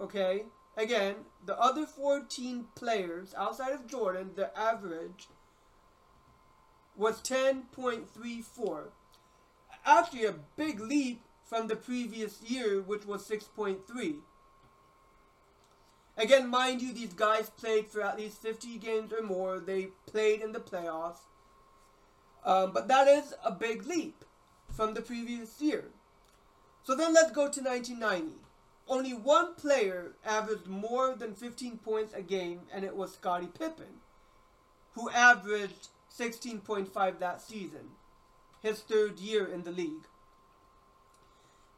okay, 0.00 0.44
again, 0.76 1.16
the 1.44 1.58
other 1.58 1.86
14 1.86 2.66
players 2.74 3.34
outside 3.36 3.72
of 3.72 3.86
Jordan, 3.86 4.32
the 4.36 4.56
average 4.56 5.28
was 6.98 7.22
10.34. 7.22 8.82
Actually, 9.86 10.24
a 10.26 10.34
big 10.56 10.80
leap 10.80 11.22
from 11.44 11.68
the 11.68 11.76
previous 11.76 12.42
year, 12.42 12.82
which 12.82 13.06
was 13.06 13.26
6.3. 13.26 14.16
Again, 16.16 16.48
mind 16.48 16.82
you, 16.82 16.92
these 16.92 17.14
guys 17.14 17.48
played 17.50 17.86
for 17.86 18.02
at 18.02 18.18
least 18.18 18.42
50 18.42 18.76
games 18.78 19.12
or 19.12 19.22
more. 19.22 19.60
They 19.60 19.90
played 20.06 20.42
in 20.42 20.52
the 20.52 20.58
playoffs. 20.58 21.20
Um, 22.44 22.72
but 22.72 22.88
that 22.88 23.06
is 23.06 23.34
a 23.44 23.52
big 23.52 23.86
leap 23.86 24.24
from 24.68 24.94
the 24.94 25.00
previous 25.00 25.60
year. 25.60 25.84
So 26.82 26.96
then 26.96 27.14
let's 27.14 27.30
go 27.30 27.48
to 27.48 27.62
1990. 27.62 28.36
Only 28.88 29.12
one 29.12 29.54
player 29.54 30.12
averaged 30.24 30.66
more 30.66 31.14
than 31.14 31.34
15 31.34 31.78
points 31.78 32.14
a 32.14 32.22
game, 32.22 32.62
and 32.72 32.84
it 32.84 32.96
was 32.96 33.12
Scottie 33.12 33.46
Pippen, 33.46 34.00
who 34.94 35.10
averaged 35.10 35.88
16.5 36.18 37.18
that 37.18 37.40
season, 37.40 37.90
his 38.62 38.80
third 38.80 39.18
year 39.18 39.46
in 39.46 39.62
the 39.62 39.70
league. 39.70 40.06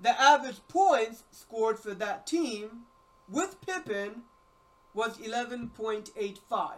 The 0.00 0.18
average 0.18 0.61
points 0.68 1.25
scored 1.30 1.78
for 1.78 1.92
that 1.94 2.26
team 2.26 2.85
with 3.28 3.61
Pippen 3.61 4.23
was 4.94 5.18
11.85, 5.18 6.73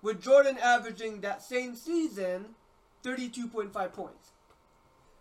with 0.00 0.22
Jordan 0.22 0.58
averaging 0.62 1.20
that 1.20 1.42
same 1.42 1.74
season 1.74 2.54
32.5 3.02 3.92
points. 3.92 4.32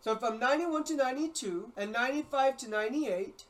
So 0.01 0.15
from 0.15 0.39
91 0.39 0.83
to 0.85 0.95
92 0.95 1.71
and 1.75 1.91
95 1.91 2.57
to 2.57 2.69
98, 2.69 3.43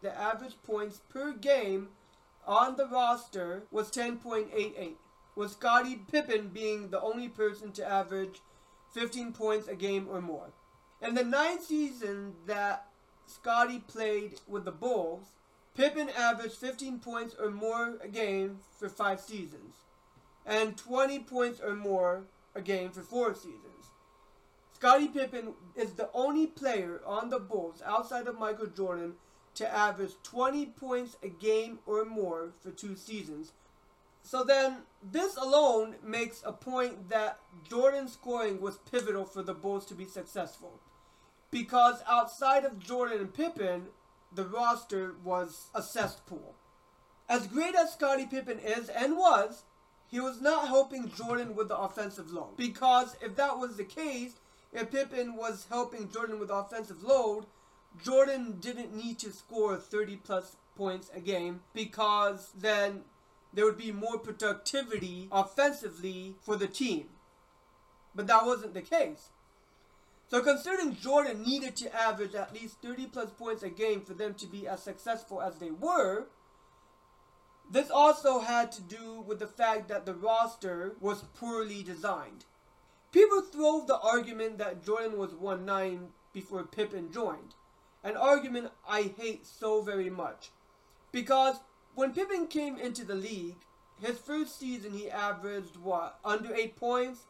the 0.00 0.18
average 0.18 0.56
points 0.64 1.02
per 1.10 1.32
game 1.32 1.88
on 2.46 2.76
the 2.76 2.86
roster 2.86 3.64
was 3.70 3.90
10.88 3.90 4.94
with 5.38 5.52
Scottie 5.52 6.00
Pippen 6.10 6.48
being 6.48 6.90
the 6.90 7.00
only 7.00 7.28
person 7.28 7.70
to 7.70 7.88
average 7.88 8.40
15 8.92 9.32
points 9.32 9.68
a 9.68 9.76
game 9.76 10.08
or 10.10 10.20
more. 10.20 10.50
In 11.00 11.14
the 11.14 11.22
nine 11.22 11.60
seasons 11.60 12.34
that 12.46 12.88
Scottie 13.26 13.78
played 13.78 14.40
with 14.48 14.64
the 14.64 14.72
Bulls, 14.72 15.36
Pippen 15.76 16.08
averaged 16.08 16.56
15 16.56 16.98
points 16.98 17.36
or 17.40 17.52
more 17.52 17.98
a 18.02 18.08
game 18.08 18.58
for 18.80 18.88
five 18.88 19.20
seasons, 19.20 19.76
and 20.44 20.76
20 20.76 21.20
points 21.20 21.60
or 21.60 21.76
more 21.76 22.24
a 22.56 22.60
game 22.60 22.90
for 22.90 23.02
four 23.02 23.32
seasons. 23.32 23.92
Scottie 24.72 25.06
Pippen 25.06 25.54
is 25.76 25.92
the 25.92 26.10
only 26.14 26.48
player 26.48 27.00
on 27.06 27.30
the 27.30 27.38
Bulls 27.38 27.80
outside 27.86 28.26
of 28.26 28.40
Michael 28.40 28.66
Jordan 28.66 29.12
to 29.54 29.72
average 29.72 30.14
20 30.24 30.66
points 30.66 31.16
a 31.22 31.28
game 31.28 31.78
or 31.86 32.04
more 32.04 32.50
for 32.60 32.72
two 32.72 32.96
seasons, 32.96 33.52
so 34.22 34.44
then, 34.44 34.78
this 35.02 35.36
alone 35.36 35.96
makes 36.02 36.42
a 36.44 36.52
point 36.52 37.08
that 37.08 37.38
Jordan's 37.68 38.12
scoring 38.12 38.60
was 38.60 38.78
pivotal 38.90 39.24
for 39.24 39.42
the 39.42 39.54
Bulls 39.54 39.86
to 39.86 39.94
be 39.94 40.04
successful. 40.04 40.80
Because 41.50 42.02
outside 42.06 42.64
of 42.64 42.78
Jordan 42.78 43.20
and 43.20 43.32
Pippen, 43.32 43.86
the 44.32 44.44
roster 44.44 45.14
was 45.24 45.68
a 45.74 45.82
cesspool. 45.82 46.56
As 47.28 47.46
great 47.46 47.74
as 47.74 47.92
Scottie 47.92 48.26
Pippen 48.26 48.58
is 48.58 48.88
and 48.88 49.16
was, 49.16 49.64
he 50.10 50.20
was 50.20 50.40
not 50.40 50.68
helping 50.68 51.10
Jordan 51.10 51.54
with 51.54 51.68
the 51.68 51.76
offensive 51.78 52.30
load. 52.30 52.56
Because 52.56 53.16
if 53.22 53.36
that 53.36 53.58
was 53.58 53.76
the 53.76 53.84
case, 53.84 54.34
if 54.72 54.90
Pippen 54.90 55.36
was 55.36 55.66
helping 55.68 56.10
Jordan 56.10 56.38
with 56.38 56.50
offensive 56.50 57.02
load, 57.02 57.46
Jordan 58.02 58.58
didn't 58.60 58.94
need 58.94 59.18
to 59.20 59.32
score 59.32 59.76
30 59.76 60.16
plus 60.16 60.56
points 60.76 61.10
a 61.14 61.20
game 61.20 61.60
because 61.74 62.52
then 62.56 63.02
there 63.58 63.64
would 63.64 63.76
be 63.76 63.90
more 63.90 64.20
productivity 64.20 65.26
offensively 65.32 66.36
for 66.40 66.54
the 66.54 66.68
team. 66.68 67.08
But 68.14 68.28
that 68.28 68.46
wasn't 68.46 68.72
the 68.72 68.82
case. 68.82 69.30
So 70.28 70.40
considering 70.40 70.94
Jordan 70.94 71.42
needed 71.42 71.74
to 71.78 71.92
average 71.92 72.36
at 72.36 72.54
least 72.54 72.80
30 72.82 73.06
plus 73.06 73.30
points 73.30 73.64
a 73.64 73.68
game 73.68 74.02
for 74.02 74.14
them 74.14 74.34
to 74.34 74.46
be 74.46 74.68
as 74.68 74.80
successful 74.80 75.42
as 75.42 75.56
they 75.56 75.72
were, 75.72 76.28
this 77.68 77.90
also 77.90 78.38
had 78.38 78.70
to 78.70 78.80
do 78.80 79.24
with 79.26 79.40
the 79.40 79.48
fact 79.48 79.88
that 79.88 80.06
the 80.06 80.14
roster 80.14 80.94
was 81.00 81.24
poorly 81.34 81.82
designed. 81.82 82.44
People 83.10 83.40
throw 83.40 83.84
the 83.84 83.98
argument 83.98 84.58
that 84.58 84.84
Jordan 84.84 85.18
was 85.18 85.32
1-9 85.32 86.10
before 86.32 86.62
Pippen 86.62 87.10
joined, 87.10 87.56
an 88.04 88.16
argument 88.16 88.70
I 88.88 89.12
hate 89.18 89.48
so 89.48 89.82
very 89.82 90.10
much. 90.10 90.50
Because 91.10 91.56
when 91.98 92.12
Pippen 92.12 92.46
came 92.46 92.78
into 92.78 93.04
the 93.04 93.16
league, 93.16 93.56
his 94.00 94.18
first 94.18 94.56
season 94.56 94.92
he 94.92 95.10
averaged 95.10 95.76
what 95.78 96.20
under 96.24 96.54
eight 96.54 96.76
points. 96.76 97.22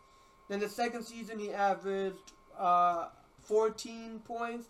Then 0.51 0.61
the 0.61 0.69
second 0.69 1.05
season 1.05 1.39
he 1.39 1.55
averaged 1.55 2.33
uh, 2.59 3.07
14 3.45 4.21
points. 4.27 4.69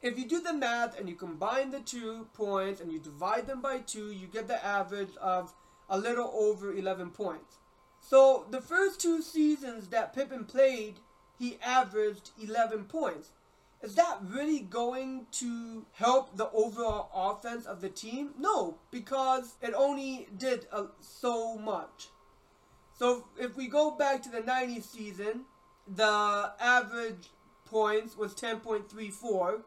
If 0.00 0.18
you 0.18 0.26
do 0.26 0.40
the 0.40 0.54
math 0.54 0.98
and 0.98 1.10
you 1.10 1.14
combine 1.14 1.70
the 1.70 1.80
two 1.80 2.26
points 2.32 2.80
and 2.80 2.90
you 2.90 3.00
divide 3.00 3.46
them 3.46 3.60
by 3.60 3.80
two, 3.80 4.12
you 4.12 4.28
get 4.28 4.48
the 4.48 4.64
average 4.64 5.14
of 5.20 5.52
a 5.90 5.98
little 5.98 6.32
over 6.34 6.72
11 6.72 7.10
points. 7.10 7.58
So 8.00 8.46
the 8.50 8.62
first 8.62 8.98
two 8.98 9.20
seasons 9.20 9.88
that 9.88 10.14
Pippen 10.14 10.46
played, 10.46 11.00
he 11.38 11.58
averaged 11.62 12.30
11 12.42 12.84
points 12.84 13.32
is 13.82 13.94
that 13.94 14.18
really 14.22 14.60
going 14.60 15.26
to 15.32 15.86
help 15.92 16.36
the 16.36 16.50
overall 16.50 17.10
offense 17.14 17.66
of 17.66 17.80
the 17.80 17.88
team? 17.88 18.30
No, 18.38 18.78
because 18.90 19.54
it 19.62 19.72
only 19.74 20.28
did 20.36 20.66
uh, 20.72 20.86
so 21.00 21.56
much. 21.56 22.08
So 22.98 23.24
if 23.38 23.56
we 23.56 23.68
go 23.68 23.92
back 23.92 24.22
to 24.22 24.30
the 24.30 24.40
90s 24.40 24.82
season, 24.82 25.42
the 25.86 26.52
average 26.60 27.28
points 27.64 28.16
was 28.16 28.34
10.34. 28.34 29.60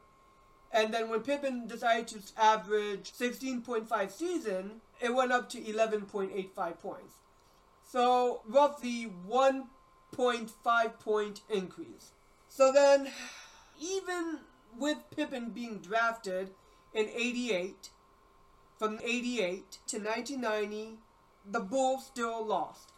And 0.74 0.94
then 0.94 1.10
when 1.10 1.22
Pippen 1.22 1.68
decided 1.68 2.08
to 2.10 2.22
average 2.38 3.12
16.5 3.12 4.12
season, 4.12 4.82
it 5.00 5.14
went 5.14 5.32
up 5.32 5.50
to 5.52 5.62
11.85 5.62 6.80
points. 6.80 7.16
So 7.84 8.42
roughly 8.46 9.12
1.5 9.30 11.00
point 11.00 11.42
increase. 11.50 12.12
So 12.50 12.72
then 12.74 13.10
even 13.82 14.40
with 14.78 14.98
Pippen 15.16 15.50
being 15.50 15.80
drafted 15.80 16.52
in 16.94 17.10
88, 17.10 17.90
from 18.78 19.00
88 19.04 19.72
to 19.88 19.98
1990, 19.98 21.00
the 21.50 21.60
Bulls 21.60 22.06
still 22.06 22.46
lost. 22.46 22.94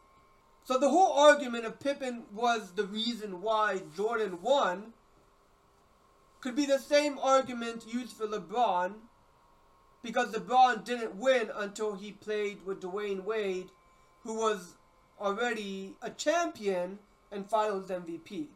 So 0.66 0.78
the 0.78 0.90
whole 0.90 1.14
argument 1.14 1.66
of 1.66 1.80
Pippen 1.80 2.24
was 2.34 2.74
the 2.74 2.86
reason 2.86 3.42
why 3.42 3.82
Jordan 3.96 4.42
won 4.42 4.94
could 6.42 6.56
be 6.56 6.66
the 6.66 6.80
same 6.80 7.18
argument 7.20 7.86
used 7.88 8.16
for 8.16 8.28
LeBron 8.28 8.94
because 10.04 10.34
LeBron 10.34 10.84
didn't 10.84 11.16
win 11.16 11.50
until 11.56 11.96
he 11.96 12.12
played 12.12 12.66
with 12.66 12.82
Dwyane 12.82 13.24
Wade, 13.24 13.70
who 14.24 14.34
was 14.36 14.76
already 15.20 15.96
a 16.02 16.10
champion 16.10 17.00
and 17.32 17.50
finals 17.50 17.88
MVP. 17.90 18.48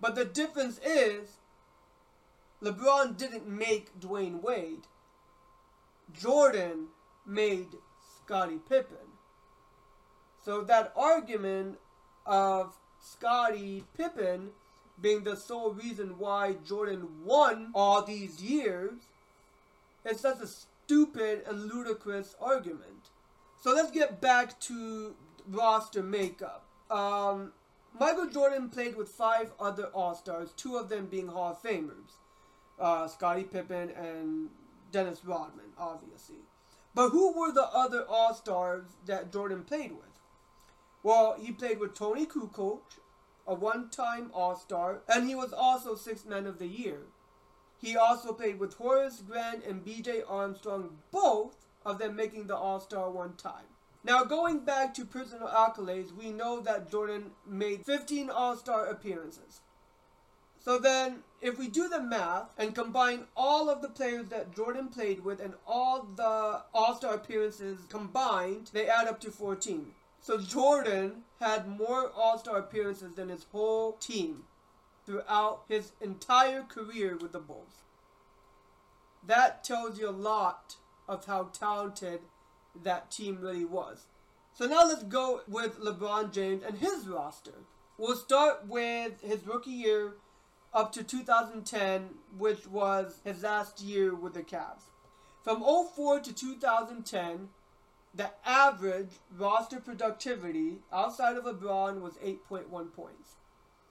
But 0.00 0.14
the 0.14 0.24
difference 0.24 0.78
is 0.78 1.36
LeBron 2.62 3.16
didn't 3.16 3.46
make 3.48 3.98
Dwyane 3.98 4.42
Wade. 4.42 4.86
Jordan 6.12 6.88
made 7.26 7.68
Scottie 8.16 8.60
Pippen. 8.68 8.96
So 10.44 10.62
that 10.62 10.92
argument 10.96 11.78
of 12.24 12.76
Scottie 13.00 13.84
Pippen 13.96 14.50
being 15.00 15.24
the 15.24 15.36
sole 15.36 15.72
reason 15.72 16.18
why 16.18 16.54
Jordan 16.64 17.24
won 17.24 17.70
all 17.74 18.02
these 18.02 18.42
years 18.42 18.94
it's 20.04 20.20
such 20.22 20.40
a 20.40 20.46
stupid 20.46 21.42
and 21.46 21.66
ludicrous 21.66 22.34
argument. 22.40 23.10
So 23.60 23.74
let's 23.74 23.90
get 23.90 24.20
back 24.20 24.58
to 24.60 25.14
roster 25.46 26.02
makeup. 26.02 26.64
Um, 26.90 27.52
Michael 27.98 28.28
Jordan 28.28 28.68
played 28.68 28.96
with 28.96 29.08
five 29.08 29.52
other 29.58 29.86
All 29.86 30.14
Stars, 30.14 30.52
two 30.56 30.76
of 30.76 30.88
them 30.88 31.06
being 31.06 31.28
Hall 31.28 31.52
of 31.52 31.62
Famers 31.62 32.12
uh, 32.80 33.08
Scottie 33.08 33.44
Pippen 33.44 33.90
and 33.90 34.50
Dennis 34.92 35.24
Rodman, 35.24 35.72
obviously. 35.76 36.36
But 36.94 37.10
who 37.10 37.38
were 37.38 37.52
the 37.52 37.66
other 37.66 38.04
All 38.08 38.34
Stars 38.34 38.84
that 39.06 39.32
Jordan 39.32 39.64
played 39.64 39.92
with? 39.92 40.04
Well, 41.02 41.36
he 41.40 41.52
played 41.52 41.78
with 41.78 41.94
Toni 41.94 42.26
Kukoc, 42.26 42.80
a 43.46 43.54
one 43.54 43.90
time 43.90 44.30
All 44.32 44.56
Star, 44.56 45.00
and 45.08 45.28
he 45.28 45.34
was 45.34 45.52
also 45.52 45.94
Sixth 45.94 46.26
Man 46.26 46.46
of 46.46 46.58
the 46.58 46.66
Year. 46.66 47.02
He 47.80 47.96
also 47.96 48.32
played 48.32 48.58
with 48.58 48.74
Horace 48.74 49.22
Grant 49.24 49.64
and 49.64 49.84
B.J. 49.84 50.22
Armstrong, 50.28 50.98
both 51.12 51.56
of 51.86 51.98
them 51.98 52.16
making 52.16 52.48
the 52.48 52.56
All-Star 52.56 53.08
one 53.08 53.36
time. 53.36 53.66
Now, 54.04 54.24
going 54.24 54.60
back 54.60 54.94
to 54.94 55.04
personal 55.04 55.48
accolades, 55.48 56.14
we 56.14 56.30
know 56.30 56.60
that 56.60 56.90
Jordan 56.90 57.32
made 57.46 57.84
15 57.84 58.30
All-Star 58.30 58.86
appearances. 58.86 59.60
So 60.60 60.78
then, 60.78 61.24
if 61.40 61.58
we 61.58 61.68
do 61.68 61.88
the 61.88 62.00
math 62.00 62.50
and 62.58 62.74
combine 62.74 63.24
all 63.36 63.68
of 63.70 63.82
the 63.82 63.88
players 63.88 64.28
that 64.28 64.54
Jordan 64.54 64.88
played 64.88 65.24
with 65.24 65.40
and 65.40 65.54
all 65.66 66.08
the 66.16 66.62
All-Star 66.74 67.14
appearances 67.14 67.80
combined, 67.88 68.70
they 68.72 68.88
add 68.88 69.08
up 69.08 69.20
to 69.20 69.30
14. 69.30 69.92
So 70.20 70.38
Jordan 70.38 71.22
had 71.40 71.68
more 71.68 72.10
All-Star 72.14 72.58
appearances 72.58 73.14
than 73.14 73.28
his 73.28 73.46
whole 73.50 73.92
team 73.92 74.44
throughout 75.06 75.62
his 75.68 75.92
entire 76.00 76.62
career 76.62 77.16
with 77.16 77.32
the 77.32 77.38
Bulls. 77.38 77.82
That 79.26 79.64
tells 79.64 79.98
you 79.98 80.08
a 80.08 80.10
lot 80.10 80.76
of 81.08 81.24
how 81.26 81.44
talented 81.44 82.20
that 82.82 83.10
team 83.10 83.38
really 83.40 83.64
was. 83.64 84.06
So 84.54 84.66
now 84.66 84.86
let's 84.86 85.04
go 85.04 85.42
with 85.48 85.78
LeBron 85.78 86.32
James 86.32 86.62
and 86.62 86.78
his 86.78 87.06
roster. 87.06 87.54
We'll 87.96 88.16
start 88.16 88.66
with 88.66 89.20
his 89.20 89.46
rookie 89.46 89.70
year 89.70 90.14
up 90.72 90.92
to 90.92 91.02
2010, 91.02 92.10
which 92.36 92.66
was 92.66 93.20
his 93.24 93.42
last 93.42 93.80
year 93.80 94.14
with 94.14 94.34
the 94.34 94.42
Cavs. 94.42 94.82
From 95.42 95.62
04 95.62 96.20
to 96.20 96.32
2010, 96.32 97.48
the 98.14 98.30
average 98.44 99.10
roster 99.36 99.80
productivity 99.80 100.78
outside 100.92 101.36
of 101.36 101.44
LeBron 101.44 102.00
was 102.00 102.14
8.1 102.14 102.92
points 102.92 103.36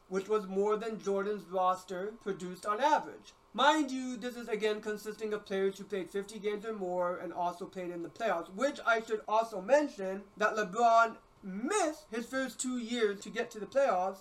which 0.10 0.30
was 0.30 0.48
more 0.48 0.78
than 0.78 1.00
Jordan's 1.00 1.46
roster 1.50 2.14
produced 2.22 2.66
on 2.66 2.82
average. 2.82 3.34
Mind 3.54 3.92
you, 3.92 4.18
this 4.18 4.36
is 4.36 4.48
again 4.48 4.82
consisting 4.82 5.34
of 5.34 5.46
players 5.46 5.78
who 5.78 5.84
played 5.84 6.12
50 6.12 6.40
games 6.40 6.66
or 6.66 6.74
more 6.74 7.18
and 7.18 7.34
also 7.34 7.66
played 7.66 7.90
in 7.90 8.04
the 8.04 8.10
playoffs, 8.10 8.54
which 8.54 8.80
I 8.86 9.02
should 9.02 9.22
also 9.28 9.62
mention 9.62 10.24
that 10.38 10.56
LeBron 10.56 11.16
missed 11.44 12.06
his 12.12 12.26
first 12.26 12.60
two 12.60 12.78
years 12.78 13.20
to 13.22 13.30
get 13.30 13.50
to 13.52 13.60
the 13.60 13.66
playoffs, 13.66 14.20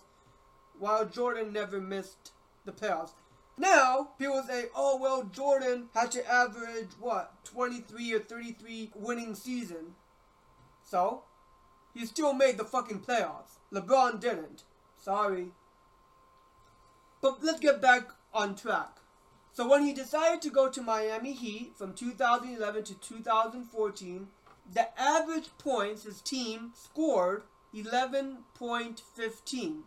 while 0.78 1.04
Jordan 1.06 1.52
never 1.52 1.80
missed 1.80 2.32
the 2.64 2.72
playoffs. 2.72 3.12
Now, 3.58 4.10
people 4.18 4.42
say, 4.46 4.66
oh, 4.74 4.98
well, 5.00 5.24
Jordan 5.24 5.88
had 5.94 6.10
to 6.12 6.30
average, 6.30 6.90
what, 7.00 7.32
23 7.44 8.12
or 8.12 8.18
33 8.20 8.90
winning 8.94 9.34
season. 9.34 9.94
So, 10.82 11.22
he 11.94 12.04
still 12.04 12.34
made 12.34 12.58
the 12.58 12.64
fucking 12.64 13.00
playoffs. 13.00 13.58
LeBron 13.72 14.20
didn't. 14.20 14.64
Sorry. 14.98 15.48
But 17.22 17.42
let's 17.42 17.60
get 17.60 17.80
back 17.80 18.08
on 18.34 18.54
track. 18.54 18.98
So 19.56 19.66
when 19.66 19.82
he 19.84 19.94
decided 19.94 20.42
to 20.42 20.50
go 20.50 20.68
to 20.68 20.82
Miami 20.82 21.32
Heat 21.32 21.72
from 21.78 21.94
2011 21.94 22.84
to 22.84 22.94
2014, 22.94 24.26
the 24.70 25.00
average 25.00 25.48
points 25.56 26.04
his 26.04 26.20
team 26.20 26.72
scored 26.74 27.44
11.15. 27.74 29.82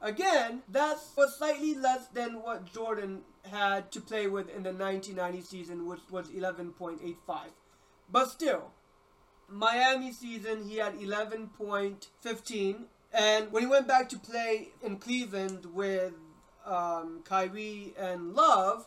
Again, 0.00 0.62
that 0.70 0.96
was 1.14 1.36
slightly 1.36 1.74
less 1.74 2.06
than 2.06 2.40
what 2.40 2.72
Jordan 2.72 3.20
had 3.50 3.92
to 3.92 4.00
play 4.00 4.28
with 4.28 4.48
in 4.48 4.62
the 4.62 4.72
1990 4.72 5.42
season, 5.42 5.86
which 5.86 6.00
was 6.10 6.28
11.85. 6.28 7.16
But 8.10 8.30
still, 8.30 8.70
Miami 9.46 10.10
season 10.10 10.66
he 10.66 10.78
had 10.78 10.98
11.15, 10.98 12.84
and 13.12 13.52
when 13.52 13.62
he 13.62 13.68
went 13.68 13.86
back 13.86 14.08
to 14.08 14.18
play 14.18 14.70
in 14.82 14.96
Cleveland 14.96 15.66
with 15.74 16.14
um, 16.66 17.22
Kyrie 17.24 17.94
and 17.98 18.34
Love, 18.34 18.86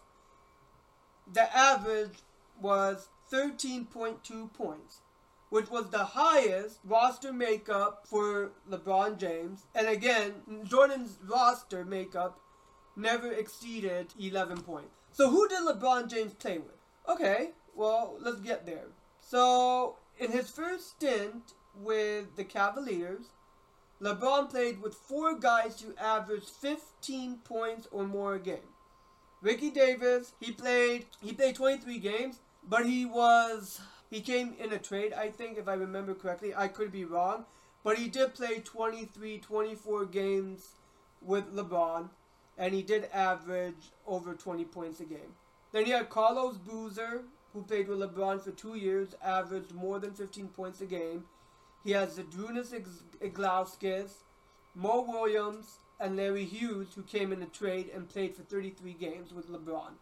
the 1.31 1.55
average 1.55 2.19
was 2.61 3.09
13.2 3.31 4.53
points, 4.53 5.01
which 5.49 5.69
was 5.69 5.89
the 5.89 6.03
highest 6.03 6.79
roster 6.83 7.31
makeup 7.31 8.05
for 8.05 8.51
LeBron 8.69 9.17
James. 9.17 9.65
And 9.73 9.87
again, 9.87 10.33
Jordan's 10.63 11.17
roster 11.23 11.85
makeup 11.85 12.39
never 12.95 13.31
exceeded 13.31 14.13
11 14.19 14.61
points. 14.61 14.95
So 15.11 15.29
who 15.29 15.47
did 15.47 15.61
LeBron 15.61 16.09
James 16.09 16.33
play 16.33 16.57
with? 16.57 16.75
Okay, 17.07 17.51
well, 17.75 18.17
let's 18.19 18.39
get 18.39 18.65
there. 18.65 18.87
So, 19.21 19.97
in 20.17 20.31
his 20.31 20.49
first 20.49 20.89
stint 20.91 21.53
with 21.75 22.35
the 22.35 22.43
Cavaliers, 22.43 23.27
LeBron 24.01 24.49
played 24.49 24.81
with 24.81 24.93
four 24.95 25.37
guys 25.37 25.81
who 25.81 25.93
averaged 25.97 26.49
15 26.49 27.39
points 27.43 27.87
or 27.91 28.05
more 28.05 28.35
a 28.35 28.39
game. 28.39 28.69
Ricky 29.41 29.69
Davis, 29.69 30.33
he 30.39 30.51
played 30.51 31.05
he 31.21 31.33
played 31.33 31.55
23 31.55 31.99
games, 31.99 32.39
but 32.67 32.85
he 32.85 33.05
was 33.05 33.81
he 34.09 34.21
came 34.21 34.55
in 34.57 34.71
a 34.71 34.79
trade, 34.79 35.13
I 35.13 35.29
think 35.29 35.57
if 35.57 35.67
I 35.67 35.73
remember 35.73 36.13
correctly. 36.13 36.53
I 36.55 36.67
could 36.69 36.91
be 36.91 37.05
wrong, 37.05 37.45
but 37.83 37.97
he 37.97 38.07
did 38.07 38.33
play 38.33 38.59
23 38.59 39.39
24 39.39 40.05
games 40.05 40.69
with 41.21 41.53
LeBron 41.53 42.09
and 42.57 42.73
he 42.73 42.81
did 42.81 43.09
average 43.13 43.91
over 44.07 44.33
20 44.33 44.65
points 44.65 44.99
a 44.99 45.05
game. 45.05 45.35
Then 45.71 45.85
you 45.85 45.93
had 45.93 46.09
Carlos 46.09 46.57
Boozer, 46.57 47.23
who 47.53 47.63
played 47.63 47.87
with 47.87 47.99
LeBron 47.99 48.41
for 48.41 48.51
2 48.51 48.75
years, 48.75 49.15
averaged 49.23 49.73
more 49.73 49.99
than 49.99 50.13
15 50.13 50.47
points 50.49 50.81
a 50.81 50.85
game. 50.85 51.25
He 51.83 51.91
has 51.91 52.17
Zydrunas 52.17 52.73
Ilgauskas, 53.21 54.11
Mo 54.75 55.01
Williams, 55.01 55.79
and 55.99 56.15
Larry 56.15 56.45
Hughes, 56.45 56.93
who 56.95 57.03
came 57.03 57.33
in 57.33 57.41
a 57.41 57.45
trade 57.45 57.89
and 57.93 58.09
played 58.09 58.35
for 58.35 58.43
33 58.43 58.93
games 58.93 59.33
with 59.33 59.49
LeBron. 59.49 59.93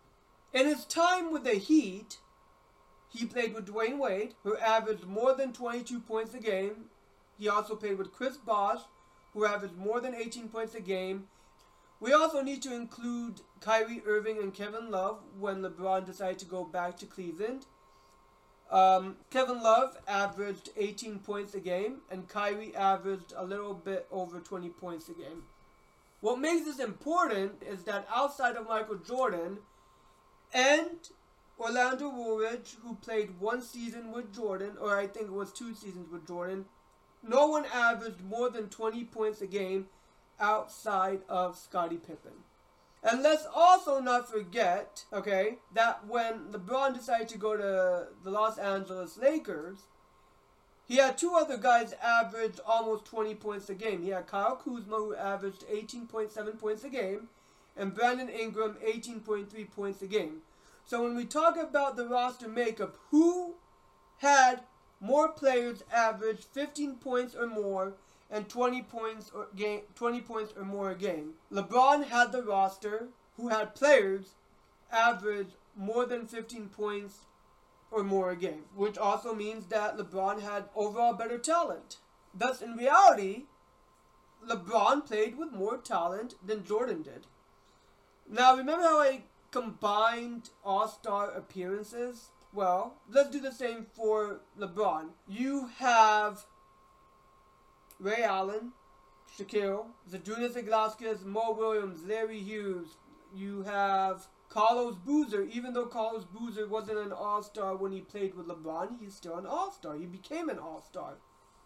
In 0.53 0.65
his 0.65 0.85
time 0.85 1.31
with 1.31 1.43
the 1.43 1.55
Heat, 1.55 2.17
he 3.09 3.25
played 3.25 3.53
with 3.53 3.67
Dwyane 3.67 3.97
Wade, 3.97 4.35
who 4.43 4.57
averaged 4.57 5.05
more 5.05 5.33
than 5.33 5.53
22 5.53 5.99
points 6.01 6.33
a 6.33 6.39
game. 6.39 6.85
He 7.37 7.49
also 7.49 7.75
played 7.75 7.97
with 7.97 8.13
Chris 8.13 8.37
Bosh, 8.37 8.81
who 9.33 9.45
averaged 9.45 9.77
more 9.77 9.99
than 9.99 10.15
18 10.15 10.49
points 10.49 10.75
a 10.75 10.81
game. 10.81 11.27
We 11.99 12.13
also 12.13 12.41
need 12.41 12.61
to 12.63 12.75
include 12.75 13.41
Kyrie 13.59 14.03
Irving 14.05 14.37
and 14.37 14.53
Kevin 14.53 14.91
Love 14.91 15.19
when 15.39 15.61
LeBron 15.61 16.05
decided 16.05 16.39
to 16.39 16.45
go 16.45 16.63
back 16.63 16.97
to 16.97 17.05
Cleveland. 17.05 17.65
Um, 18.71 19.15
Kevin 19.29 19.61
Love 19.63 19.97
averaged 20.07 20.69
18 20.75 21.19
points 21.19 21.53
a 21.53 21.59
game, 21.59 22.01
and 22.11 22.27
Kyrie 22.27 22.75
averaged 22.75 23.33
a 23.35 23.45
little 23.45 23.73
bit 23.73 24.07
over 24.11 24.39
20 24.39 24.69
points 24.69 25.07
a 25.07 25.13
game. 25.13 25.43
What 26.19 26.39
makes 26.39 26.65
this 26.65 26.79
important 26.79 27.61
is 27.61 27.83
that 27.83 28.07
outside 28.13 28.55
of 28.55 28.67
Michael 28.67 28.97
Jordan 28.97 29.59
and 30.53 31.09
Orlando 31.59 32.09
Woolridge, 32.09 32.75
who 32.83 32.95
played 32.95 33.39
one 33.39 33.61
season 33.61 34.11
with 34.11 34.33
Jordan, 34.33 34.73
or 34.79 34.97
I 34.97 35.07
think 35.07 35.27
it 35.27 35.33
was 35.33 35.51
two 35.53 35.73
seasons 35.73 36.11
with 36.11 36.27
Jordan, 36.27 36.65
no 37.23 37.47
one 37.47 37.65
averaged 37.73 38.23
more 38.23 38.49
than 38.49 38.69
20 38.69 39.05
points 39.05 39.41
a 39.41 39.47
game 39.47 39.87
outside 40.39 41.21
of 41.29 41.57
Scottie 41.57 41.97
Pippen. 41.97 42.43
And 43.03 43.21
let's 43.21 43.45
also 43.55 43.99
not 43.99 44.29
forget, 44.29 45.05
okay, 45.13 45.59
that 45.73 46.05
when 46.07 46.51
LeBron 46.51 46.93
decided 46.93 47.29
to 47.29 47.37
go 47.37 47.55
to 47.55 48.07
the 48.23 48.31
Los 48.31 48.57
Angeles 48.57 49.17
Lakers, 49.17 49.77
he 50.87 50.97
had 50.97 51.17
two 51.17 51.33
other 51.33 51.57
guys 51.57 51.93
average 52.01 52.59
almost 52.65 53.05
20 53.05 53.35
points 53.35 53.69
a 53.69 53.75
game. 53.75 54.01
He 54.01 54.09
had 54.09 54.27
Kyle 54.27 54.55
Kuzma, 54.55 54.95
who 54.95 55.15
averaged 55.15 55.65
18.7 55.67 56.59
points 56.59 56.83
a 56.83 56.89
game, 56.89 57.27
and 57.75 57.93
Brandon 57.93 58.29
Ingram, 58.29 58.77
18.3 58.85 59.71
points 59.71 60.01
a 60.01 60.07
game. 60.07 60.41
So 60.85 61.03
when 61.03 61.15
we 61.15 61.25
talk 61.25 61.57
about 61.57 61.97
the 61.97 62.07
roster 62.07 62.47
makeup, 62.47 62.95
who 63.11 63.55
had 64.19 64.61
more 64.99 65.29
players 65.29 65.83
average 65.91 66.45
15 66.45 66.95
points 66.95 67.35
or 67.35 67.47
more 67.47 67.93
and 68.29 68.49
20 68.49 68.81
points 68.83 69.31
or 69.33 69.47
game 69.55 69.81
20 69.95 70.21
points 70.21 70.53
or 70.55 70.63
more 70.63 70.91
a 70.91 70.95
game? 70.95 71.33
LeBron 71.51 72.05
had 72.05 72.31
the 72.31 72.43
roster 72.43 73.09
who 73.35 73.49
had 73.49 73.75
players 73.75 74.35
average 74.91 75.49
more 75.75 76.05
than 76.05 76.27
15 76.27 76.69
points 76.69 77.25
or 77.91 78.03
more 78.03 78.31
a 78.31 78.35
game, 78.35 78.63
which 78.75 78.97
also 78.97 79.33
means 79.33 79.67
that 79.67 79.97
LeBron 79.97 80.41
had 80.41 80.65
overall 80.75 81.13
better 81.13 81.37
talent. 81.37 81.97
Thus, 82.33 82.61
in 82.61 82.75
reality, 82.75 83.43
LeBron 84.47 85.05
played 85.05 85.37
with 85.37 85.51
more 85.51 85.77
talent 85.77 86.35
than 86.45 86.65
Jordan 86.65 87.01
did. 87.01 87.27
Now, 88.29 88.55
remember 88.55 88.83
how 88.83 88.99
I 88.99 89.23
combined 89.51 90.49
All 90.63 90.87
Star 90.87 91.31
appearances? 91.31 92.29
Well, 92.53 92.95
let's 93.09 93.29
do 93.29 93.39
the 93.39 93.51
same 93.51 93.85
for 93.93 94.41
LeBron. 94.59 95.09
You 95.27 95.69
have 95.77 96.45
Ray 97.99 98.23
Allen, 98.23 98.71
Shaquille, 99.37 99.85
Zydrunas 100.09 100.55
Ilgauskas, 100.55 101.25
Mo 101.25 101.51
Williams, 101.57 102.03
Larry 102.05 102.39
Hughes. 102.39 102.97
You 103.35 103.63
have 103.63 104.27
Carlos 104.49 104.95
Boozer. 104.95 105.43
Even 105.43 105.73
though 105.73 105.85
Carlos 105.85 106.25
Boozer 106.25 106.67
wasn't 106.67 106.99
an 106.99 107.11
All-Star 107.11 107.75
when 107.75 107.91
he 107.91 108.01
played 108.01 108.35
with 108.35 108.47
LeBron, 108.47 108.99
he's 108.99 109.15
still 109.15 109.37
an 109.37 109.45
All-Star. 109.45 109.95
He 109.95 110.05
became 110.05 110.49
an 110.49 110.59
All-Star. 110.59 111.15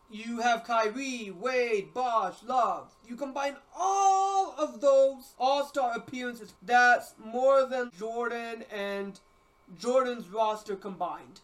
You 0.09 0.39
have 0.39 0.65
Kyrie, 0.65 1.31
Wade, 1.31 1.93
Bosh, 1.93 2.43
Love. 2.43 2.91
You 3.07 3.15
combine 3.15 3.55
all 3.73 4.53
of 4.57 4.81
those 4.81 5.35
All-Star 5.39 5.95
appearances. 5.95 6.53
That's 6.61 7.13
more 7.23 7.65
than 7.65 7.91
Jordan 7.97 8.65
and 8.69 9.19
Jordan's 9.79 10.27
roster 10.27 10.75
combined. 10.75 11.39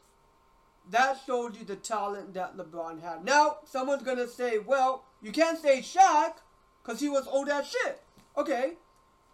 That 0.89 1.19
shows 1.25 1.57
you 1.57 1.65
the 1.65 1.75
talent 1.75 2.33
that 2.33 2.55
LeBron 2.55 3.01
had. 3.01 3.25
Now, 3.25 3.57
someone's 3.65 4.03
gonna 4.03 4.27
say, 4.27 4.57
well, 4.59 5.03
you 5.21 5.31
can't 5.31 5.59
say 5.59 5.81
Shaq, 5.81 6.35
because 6.87 7.01
he 7.01 7.09
was 7.09 7.27
old 7.27 7.49
as 7.49 7.67
shit. 7.67 8.01
Okay. 8.37 8.73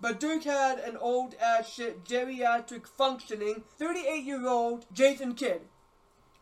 But 0.02 0.20
Dirk 0.20 0.44
had 0.44 0.80
an 0.80 0.98
old 0.98 1.36
as 1.36 1.70
shit, 1.70 2.04
geriatric 2.04 2.88
functioning, 2.88 3.64
38 3.78 4.24
year 4.24 4.48
old 4.48 4.86
Jason 4.92 5.36
Kidd, 5.36 5.62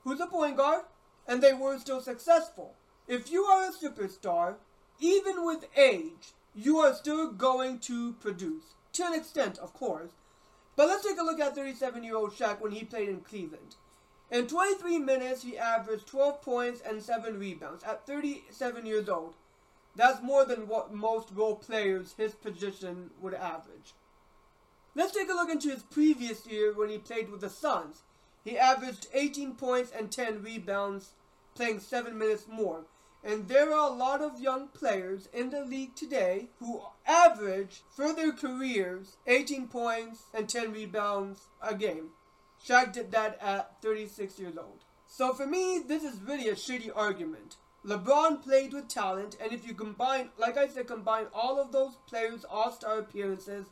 who's 0.04 0.20
a 0.20 0.26
point 0.26 0.58
guard, 0.58 0.86
and 1.28 1.44
they 1.44 1.54
were 1.54 1.78
still 1.78 2.02
successful. 2.02 2.76
If 3.08 3.30
you 3.30 3.44
are 3.44 3.70
a 3.70 3.72
superstar, 3.72 4.56
even 5.00 5.46
with 5.46 5.68
age, 5.78 6.34
you 6.56 6.78
are 6.78 6.94
still 6.94 7.32
going 7.32 7.80
to 7.80 8.14
produce. 8.14 8.76
To 8.94 9.06
an 9.06 9.14
extent, 9.14 9.58
of 9.58 9.74
course. 9.74 10.12
But 10.76 10.88
let's 10.88 11.06
take 11.06 11.20
a 11.20 11.24
look 11.24 11.40
at 11.40 11.56
37 11.56 12.04
year 12.04 12.16
old 12.16 12.34
Shaq 12.34 12.62
when 12.62 12.72
he 12.72 12.86
played 12.86 13.10
in 13.10 13.20
Cleveland. 13.20 13.76
In 14.32 14.48
23 14.48 14.98
minutes, 15.00 15.44
he 15.44 15.58
averaged 15.58 16.08
12 16.08 16.42
points 16.42 16.80
and 16.80 17.04
7 17.04 17.38
rebounds 17.38 17.84
at 17.84 18.08
37 18.08 18.86
years 18.86 19.10
old. 19.10 19.36
That's 19.94 20.24
more 20.24 20.46
than 20.46 20.70
what 20.70 20.94
most 20.94 21.28
role 21.36 21.58
players 21.58 22.14
his 22.18 22.34
position 22.34 23.10
would 23.20 23.34
average. 23.34 23.94
Let's 24.96 25.12
take 25.12 25.30
a 25.30 25.34
look 25.34 25.50
into 25.50 25.70
his 25.70 25.84
previous 25.84 26.48
year 26.48 26.74
when 26.74 26.90
he 26.90 26.98
played 26.98 27.30
with 27.30 27.42
the 27.42 27.50
Suns. 27.50 28.04
He 28.46 28.58
averaged 28.58 29.08
18 29.14 29.56
points 29.56 29.92
and 29.92 30.10
10 30.10 30.42
rebounds, 30.42 31.12
playing 31.54 31.82
7 31.82 32.18
minutes 32.18 32.46
more. 32.50 32.86
And 33.26 33.50
there 33.50 33.74
are 33.74 33.90
a 33.90 33.94
lot 33.94 34.22
of 34.22 34.40
young 34.40 34.70
players 34.70 35.28
in 35.34 35.50
the 35.50 35.66
league 35.66 35.94
today 35.94 36.48
who 36.60 36.82
average 37.06 37.84
for 37.90 38.14
their 38.14 38.32
careers 38.32 39.18
18 39.28 39.68
points 39.68 40.24
and 40.34 40.48
10 40.48 40.72
rebounds 40.72 41.48
a 41.62 41.76
game. 41.76 42.12
Shaq 42.68 42.94
did 42.94 43.12
that 43.12 43.38
at 43.42 43.82
36 43.82 44.40
years 44.40 44.58
old. 44.58 44.84
So 45.08 45.34
for 45.34 45.46
me, 45.46 45.82
this 45.86 46.04
is 46.04 46.22
really 46.22 46.50
a 46.50 46.56
shitty 46.56 46.92
argument. 46.96 47.58
LeBron 47.86 48.44
played 48.44 48.74
with 48.74 48.88
talent, 48.88 49.36
and 49.42 49.52
if 49.52 49.68
you 49.68 49.74
combine, 49.74 50.30
like 50.38 50.58
I 50.58 50.68
said, 50.68 50.88
combine 50.88 51.26
all 51.34 51.60
of 51.60 51.72
those 51.72 51.98
players' 52.08 52.46
all-star 52.50 53.00
appearances, 53.00 53.66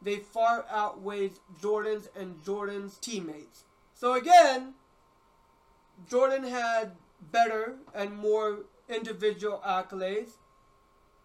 they 0.00 0.16
far 0.16 0.64
outweighs 0.70 1.40
Jordan's 1.60 2.08
and 2.14 2.42
Jordan's 2.44 2.96
teammates. 2.98 3.64
So 3.92 4.14
again, 4.14 4.74
Jordan 6.08 6.44
had 6.44 6.92
better 7.32 7.76
and 7.94 8.16
more 8.16 8.66
individual 8.88 9.60
accolades, 9.66 10.32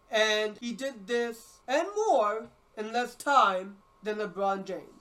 and 0.09 0.57
he 0.59 0.73
did 0.73 1.07
this 1.07 1.59
and 1.67 1.87
more 2.07 2.49
in 2.75 2.91
less 2.91 3.13
time 3.15 3.77
than 4.01 4.17
LeBron 4.17 4.65
James. 4.65 5.00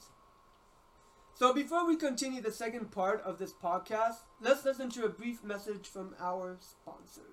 So 1.40 1.54
before 1.54 1.86
we 1.86 1.96
continue 1.96 2.42
the 2.42 2.52
second 2.52 2.90
part 2.90 3.22
of 3.22 3.38
this 3.38 3.54
podcast, 3.54 4.16
let's 4.42 4.62
listen 4.62 4.90
to 4.90 5.06
a 5.06 5.08
brief 5.08 5.42
message 5.42 5.88
from 5.88 6.14
our 6.20 6.58
sponsors. 6.60 7.24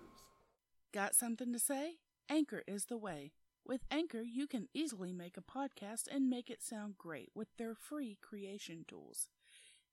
Got 0.93 1.13
something 1.13 1.51
to 1.51 1.59
say? 1.59 1.95
Anchor 2.29 2.63
is 2.69 2.85
the 2.85 2.95
way. 2.95 3.33
With 3.65 3.81
Anchor, 3.91 4.21
you 4.21 4.47
can 4.47 4.69
easily 4.73 5.11
make 5.11 5.35
a 5.35 5.41
podcast 5.41 6.03
and 6.09 6.29
make 6.29 6.49
it 6.49 6.63
sound 6.63 6.97
great 6.97 7.31
with 7.35 7.49
their 7.57 7.75
free 7.75 8.17
creation 8.21 8.85
tools. 8.87 9.27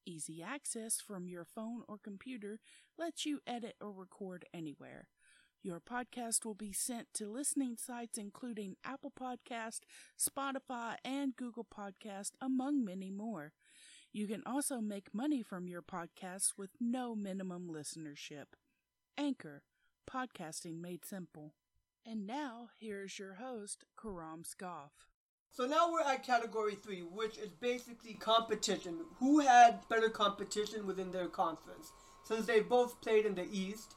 Easy 0.07 0.41
access 0.41 1.01
from 1.01 1.27
your 1.27 1.45
phone 1.45 1.83
or 1.89 1.99
computer 1.99 2.61
lets 2.97 3.27
you 3.27 3.41
edit 3.49 3.75
or 3.81 3.91
record 3.91 4.45
anywhere. 4.55 5.09
Your 5.61 5.81
podcast 5.81 6.45
will 6.45 6.55
be 6.55 6.73
sent 6.73 7.09
to 7.15 7.27
listening 7.27 7.77
sites 7.79 8.17
including 8.17 8.77
Apple 8.85 9.13
Podcast, 9.19 9.81
Spotify, 10.17 10.99
and 11.05 11.35
Google 11.35 11.67
Podcast, 11.67 12.33
among 12.41 12.85
many 12.85 13.11
more. 13.11 13.55
You 14.15 14.29
can 14.29 14.45
also 14.47 14.81
make 14.81 15.13
money 15.13 15.43
from 15.43 15.67
your 15.67 15.83
podcast 15.83 16.53
with 16.57 16.71
no 16.81 17.17
minimum 17.17 17.69
listenership. 17.69 18.55
Anchor, 19.19 19.65
podcasting 20.09 20.81
made 20.81 21.05
simple. 21.05 21.55
And 22.07 22.25
now, 22.25 22.69
here's 22.79 23.19
your 23.19 23.35
host, 23.35 23.85
Karam 24.01 24.45
Scoff. 24.45 24.93
So 25.51 25.67
now 25.67 25.91
we're 25.91 26.03
at 26.03 26.23
category 26.23 26.77
three, 26.77 27.01
which 27.01 27.39
is 27.39 27.51
basically 27.61 28.15
competition. 28.15 29.01
Who 29.19 29.41
had 29.41 29.81
better 29.89 30.09
competition 30.09 30.87
within 30.87 31.11
their 31.11 31.27
conference? 31.27 31.91
Since 32.23 32.47
they 32.47 32.61
both 32.61 33.01
played 33.01 33.27
in 33.27 33.35
the 33.35 33.49
East, 33.51 33.97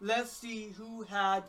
let's 0.00 0.32
see 0.32 0.70
who 0.70 1.02
had 1.02 1.44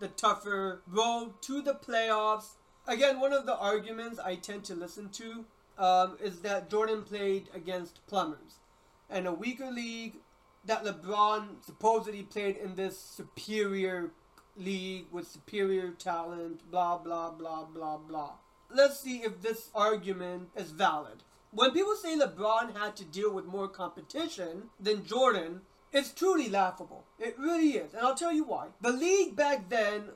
the 0.00 0.08
tougher 0.08 0.82
road 0.86 1.40
to 1.42 1.62
the 1.62 1.76
playoffs. 1.76 2.56
Again, 2.86 3.20
one 3.20 3.32
of 3.32 3.46
the 3.46 3.56
arguments 3.56 4.18
I 4.18 4.34
tend 4.34 4.64
to 4.64 4.74
listen 4.74 5.08
to 5.12 5.46
um, 5.78 6.16
is 6.22 6.40
that 6.40 6.68
Jordan 6.70 7.02
played 7.02 7.48
against 7.54 8.06
plumbers. 8.06 8.60
And 9.08 9.26
a 9.26 9.32
weaker 9.32 9.70
league 9.70 10.16
that 10.64 10.84
LeBron 10.84 11.64
supposedly 11.64 12.22
played 12.22 12.56
in 12.56 12.74
this 12.74 12.98
superior 12.98 14.10
league 14.56 15.06
with 15.10 15.26
superior 15.28 15.90
talent, 15.92 16.68
blah, 16.70 16.98
blah, 16.98 17.30
blah, 17.30 17.64
blah, 17.64 17.96
blah. 17.96 18.32
Let's 18.70 19.00
see 19.00 19.18
if 19.18 19.40
this 19.40 19.70
argument 19.74 20.50
is 20.56 20.72
valid. 20.72 21.22
When 21.52 21.70
people 21.70 21.94
say 21.94 22.18
LeBron 22.18 22.76
had 22.76 22.96
to 22.96 23.04
deal 23.04 23.32
with 23.32 23.46
more 23.46 23.68
competition 23.68 24.64
than 24.78 25.06
Jordan, 25.06 25.62
it's 25.92 26.12
truly 26.12 26.50
laughable. 26.50 27.04
It 27.18 27.38
really 27.38 27.70
is. 27.70 27.94
And 27.94 28.02
I'll 28.02 28.14
tell 28.14 28.32
you 28.32 28.44
why. 28.44 28.66
The 28.82 28.92
league 28.92 29.34
back 29.34 29.70
then 29.70 30.10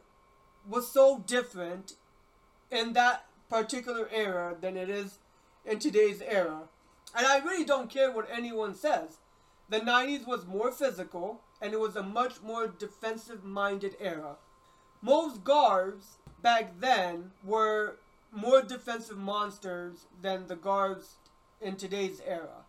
was 0.68 0.92
so 0.92 1.24
different 1.26 1.94
in 2.70 2.92
that 2.92 3.24
particular 3.48 4.08
era 4.12 4.54
than 4.60 4.76
it 4.76 4.90
is 4.90 5.18
in 5.64 5.78
today's 5.78 6.22
era. 6.22 6.62
And 7.14 7.26
I 7.26 7.38
really 7.38 7.64
don't 7.64 7.90
care 7.90 8.10
what 8.10 8.28
anyone 8.30 8.74
says. 8.74 9.18
The 9.68 9.80
90s 9.80 10.26
was 10.26 10.46
more 10.46 10.72
physical, 10.72 11.40
and 11.60 11.72
it 11.72 11.80
was 11.80 11.96
a 11.96 12.02
much 12.02 12.42
more 12.42 12.66
defensive 12.66 13.44
minded 13.44 13.96
era. 14.00 14.36
Most 15.00 15.44
guards 15.44 16.18
back 16.40 16.80
then 16.80 17.32
were 17.44 17.96
more 18.30 18.62
defensive 18.62 19.18
monsters 19.18 20.06
than 20.20 20.46
the 20.46 20.56
guards 20.56 21.16
in 21.60 21.76
today's 21.76 22.20
era. 22.26 22.64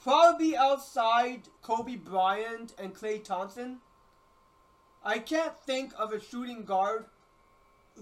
Probably 0.00 0.56
outside 0.56 1.48
Kobe 1.62 1.96
Bryant 1.96 2.72
and 2.78 2.94
Klay 2.94 3.22
Thompson, 3.22 3.78
I 5.04 5.18
can't 5.18 5.58
think 5.58 5.92
of 5.98 6.12
a 6.12 6.20
shooting 6.20 6.64
guard 6.64 7.06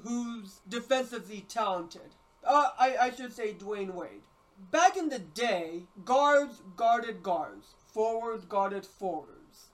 who's 0.02 0.60
defensively 0.68 1.44
talented. 1.48 2.14
Uh, 2.44 2.70
I, 2.78 2.96
I 2.96 3.10
should 3.10 3.32
say 3.32 3.54
Dwyane 3.54 3.94
Wade. 3.94 4.22
Back 4.58 4.96
in 4.96 5.08
the 5.10 5.18
day, 5.18 5.84
guards 6.04 6.62
guarded 6.76 7.22
guards, 7.22 7.74
forwards 7.92 8.44
guarded 8.44 8.84
forwards. 8.86 9.68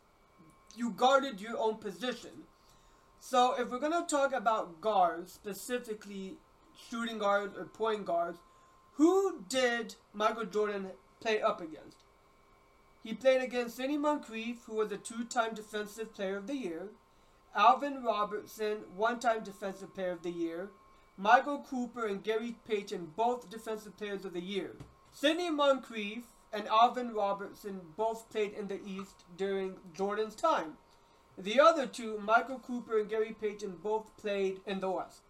You 0.74 0.90
guarded 0.90 1.40
your 1.40 1.56
own 1.58 1.76
position. 1.76 2.46
So 3.20 3.54
if 3.58 3.70
we're 3.70 3.78
gonna 3.78 4.06
talk 4.06 4.32
about 4.32 4.80
guards, 4.80 5.32
specifically 5.32 6.38
shooting 6.88 7.18
guards 7.18 7.56
or 7.56 7.64
point 7.66 8.04
guards, 8.06 8.38
Who 8.96 9.44
did 9.48 9.94
Michael 10.12 10.44
Jordan 10.44 10.90
play 11.20 11.40
up 11.40 11.60
against? 11.60 12.04
He 13.02 13.14
played 13.14 13.42
against 13.42 13.76
Sidney 13.76 13.98
Moncrief, 13.98 14.64
who 14.64 14.74
was 14.74 14.92
a 14.92 14.96
two-time 14.96 15.54
Defensive 15.54 16.14
Player 16.14 16.36
of 16.36 16.46
the 16.46 16.56
Year, 16.56 16.90
Alvin 17.54 18.02
Robertson, 18.04 18.84
one-time 18.94 19.42
Defensive 19.42 19.94
Player 19.94 20.12
of 20.12 20.22
the 20.22 20.30
Year, 20.30 20.70
Michael 21.16 21.64
Cooper 21.68 22.06
and 22.06 22.24
Gary 22.24 22.56
Payton, 22.66 23.12
both 23.16 23.50
Defensive 23.50 23.96
Players 23.96 24.24
of 24.24 24.32
the 24.32 24.40
Year. 24.40 24.76
Sidney 25.12 25.50
Moncrief 25.50 26.24
and 26.52 26.66
Alvin 26.68 27.12
Robertson 27.12 27.80
both 27.96 28.28
played 28.30 28.52
in 28.52 28.68
the 28.68 28.80
East 28.86 29.24
during 29.36 29.76
Jordan's 29.94 30.34
time. 30.34 30.76
The 31.36 31.60
other 31.60 31.86
two, 31.86 32.18
Michael 32.18 32.58
Cooper 32.58 32.98
and 32.98 33.08
Gary 33.08 33.34
Payton, 33.38 33.78
both 33.82 34.16
played 34.16 34.60
in 34.66 34.80
the 34.80 34.90
West. 34.90 35.22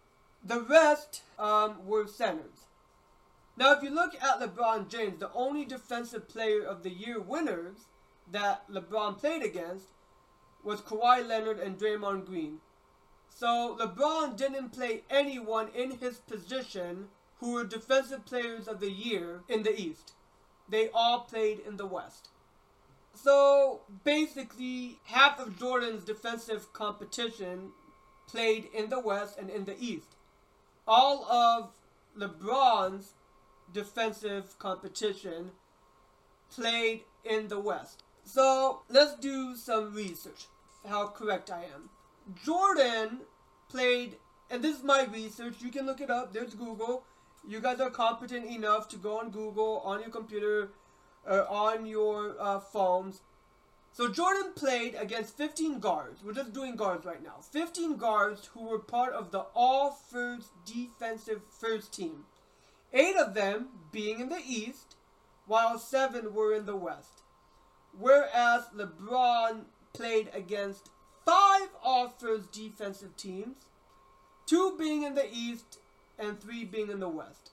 The 0.43 0.61
rest 0.61 1.23
um, 1.39 1.85
were 1.85 2.07
centers. 2.07 2.67
Now, 3.55 3.73
if 3.73 3.83
you 3.83 3.89
look 3.89 4.15
at 4.15 4.39
LeBron 4.39 4.89
James, 4.89 5.19
the 5.19 5.31
only 5.33 5.63
Defensive 5.63 6.27
Player 6.27 6.63
of 6.63 6.83
the 6.83 6.89
Year 6.89 7.19
winners 7.19 7.85
that 8.31 8.69
LeBron 8.69 9.19
played 9.19 9.43
against 9.43 9.87
was 10.63 10.81
Kawhi 10.81 11.25
Leonard 11.25 11.59
and 11.59 11.77
Draymond 11.77 12.25
Green. 12.25 12.59
So 13.35 13.77
LeBron 13.79 14.37
didn't 14.37 14.69
play 14.69 15.03
anyone 15.09 15.69
in 15.75 15.97
his 15.97 16.17
position 16.17 17.07
who 17.39 17.53
were 17.53 17.63
Defensive 17.63 18.25
Players 18.25 18.67
of 18.67 18.79
the 18.79 18.91
Year 18.91 19.41
in 19.49 19.63
the 19.63 19.77
East. 19.79 20.13
They 20.69 20.89
all 20.93 21.21
played 21.21 21.59
in 21.59 21.77
the 21.77 21.85
West. 21.85 22.29
So 23.13 23.81
basically, 24.03 24.99
half 25.05 25.39
of 25.39 25.59
Jordan's 25.59 26.03
defensive 26.03 26.71
competition 26.73 27.71
played 28.27 28.69
in 28.73 28.89
the 28.89 28.99
West 28.99 29.37
and 29.37 29.49
in 29.49 29.65
the 29.65 29.77
East. 29.79 30.15
All 30.87 31.25
of 31.25 31.71
LeBron's 32.17 33.13
defensive 33.73 34.57
competition 34.59 35.51
played 36.49 37.01
in 37.25 37.47
the 37.47 37.59
West. 37.59 38.03
So 38.23 38.81
let's 38.89 39.15
do 39.15 39.55
some 39.55 39.93
research. 39.93 40.45
How 40.87 41.07
correct 41.07 41.51
I 41.51 41.63
am. 41.63 41.89
Jordan 42.43 43.21
played, 43.69 44.17
and 44.49 44.63
this 44.63 44.77
is 44.77 44.83
my 44.83 45.05
research. 45.05 45.55
You 45.61 45.71
can 45.71 45.85
look 45.85 46.01
it 46.01 46.09
up. 46.09 46.33
There's 46.33 46.53
Google. 46.53 47.03
You 47.47 47.59
guys 47.59 47.79
are 47.79 47.89
competent 47.89 48.45
enough 48.45 48.87
to 48.89 48.97
go 48.97 49.19
on 49.19 49.29
Google 49.29 49.81
on 49.83 49.99
your 49.99 50.09
computer 50.09 50.71
or 51.25 51.47
on 51.47 51.85
your 51.85 52.35
uh, 52.39 52.59
phones. 52.59 53.21
So 53.91 54.07
Jordan 54.09 54.53
played 54.55 54.95
against 54.95 55.37
15 55.37 55.79
guards. 55.79 56.23
We're 56.23 56.33
just 56.33 56.53
doing 56.53 56.75
guards 56.75 57.05
right 57.05 57.21
now. 57.21 57.41
15 57.51 57.97
guards 57.97 58.49
who 58.53 58.63
were 58.63 58.79
part 58.79 59.13
of 59.13 59.31
the 59.31 59.45
all 59.53 59.91
first 59.91 60.49
defensive 60.65 61.41
first 61.49 61.93
team. 61.93 62.25
Eight 62.91 63.15
of 63.15 63.33
them 63.33 63.67
being 63.91 64.19
in 64.19 64.29
the 64.29 64.41
East, 64.45 64.95
while 65.45 65.77
seven 65.77 66.33
were 66.33 66.55
in 66.55 66.65
the 66.65 66.75
West. 66.75 67.21
Whereas 67.97 68.63
LeBron 68.75 69.65
played 69.93 70.29
against 70.33 70.89
five 71.25 71.69
first 72.19 72.51
defensive 72.51 73.15
teams, 73.17 73.55
two 74.45 74.75
being 74.77 75.03
in 75.03 75.15
the 75.15 75.27
East 75.31 75.79
and 76.17 76.39
three 76.39 76.63
being 76.63 76.89
in 76.89 76.99
the 76.99 77.09
West. 77.09 77.51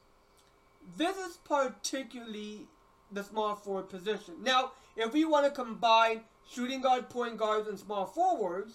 This 0.96 1.16
is 1.16 1.36
particularly 1.38 2.66
the 3.10 3.24
small 3.24 3.56
forward 3.56 3.88
position. 3.88 4.34
Now, 4.42 4.72
if 4.96 5.12
we 5.12 5.24
want 5.24 5.46
to 5.46 5.50
combine 5.50 6.22
shooting 6.48 6.80
guard, 6.80 7.08
point 7.08 7.36
guards, 7.36 7.68
and 7.68 7.78
small 7.78 8.06
forwards 8.06 8.74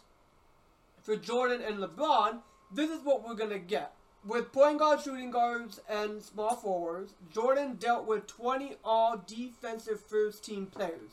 for 1.02 1.16
Jordan 1.16 1.62
and 1.62 1.78
LeBron, 1.78 2.40
this 2.72 2.90
is 2.90 3.04
what 3.04 3.26
we're 3.26 3.36
going 3.36 3.52
to 3.52 3.60
get. 3.60 3.94
With 4.26 4.52
point 4.52 4.80
guard, 4.80 5.02
shooting 5.02 5.30
guards, 5.30 5.80
and 5.88 6.22
small 6.22 6.56
forwards, 6.56 7.14
Jordan 7.32 7.76
dealt 7.76 8.08
with 8.08 8.28
20 8.28 8.78
all 8.84 9.24
defensive 9.26 10.02
first 10.02 10.44
team 10.44 10.66
players. 10.66 11.12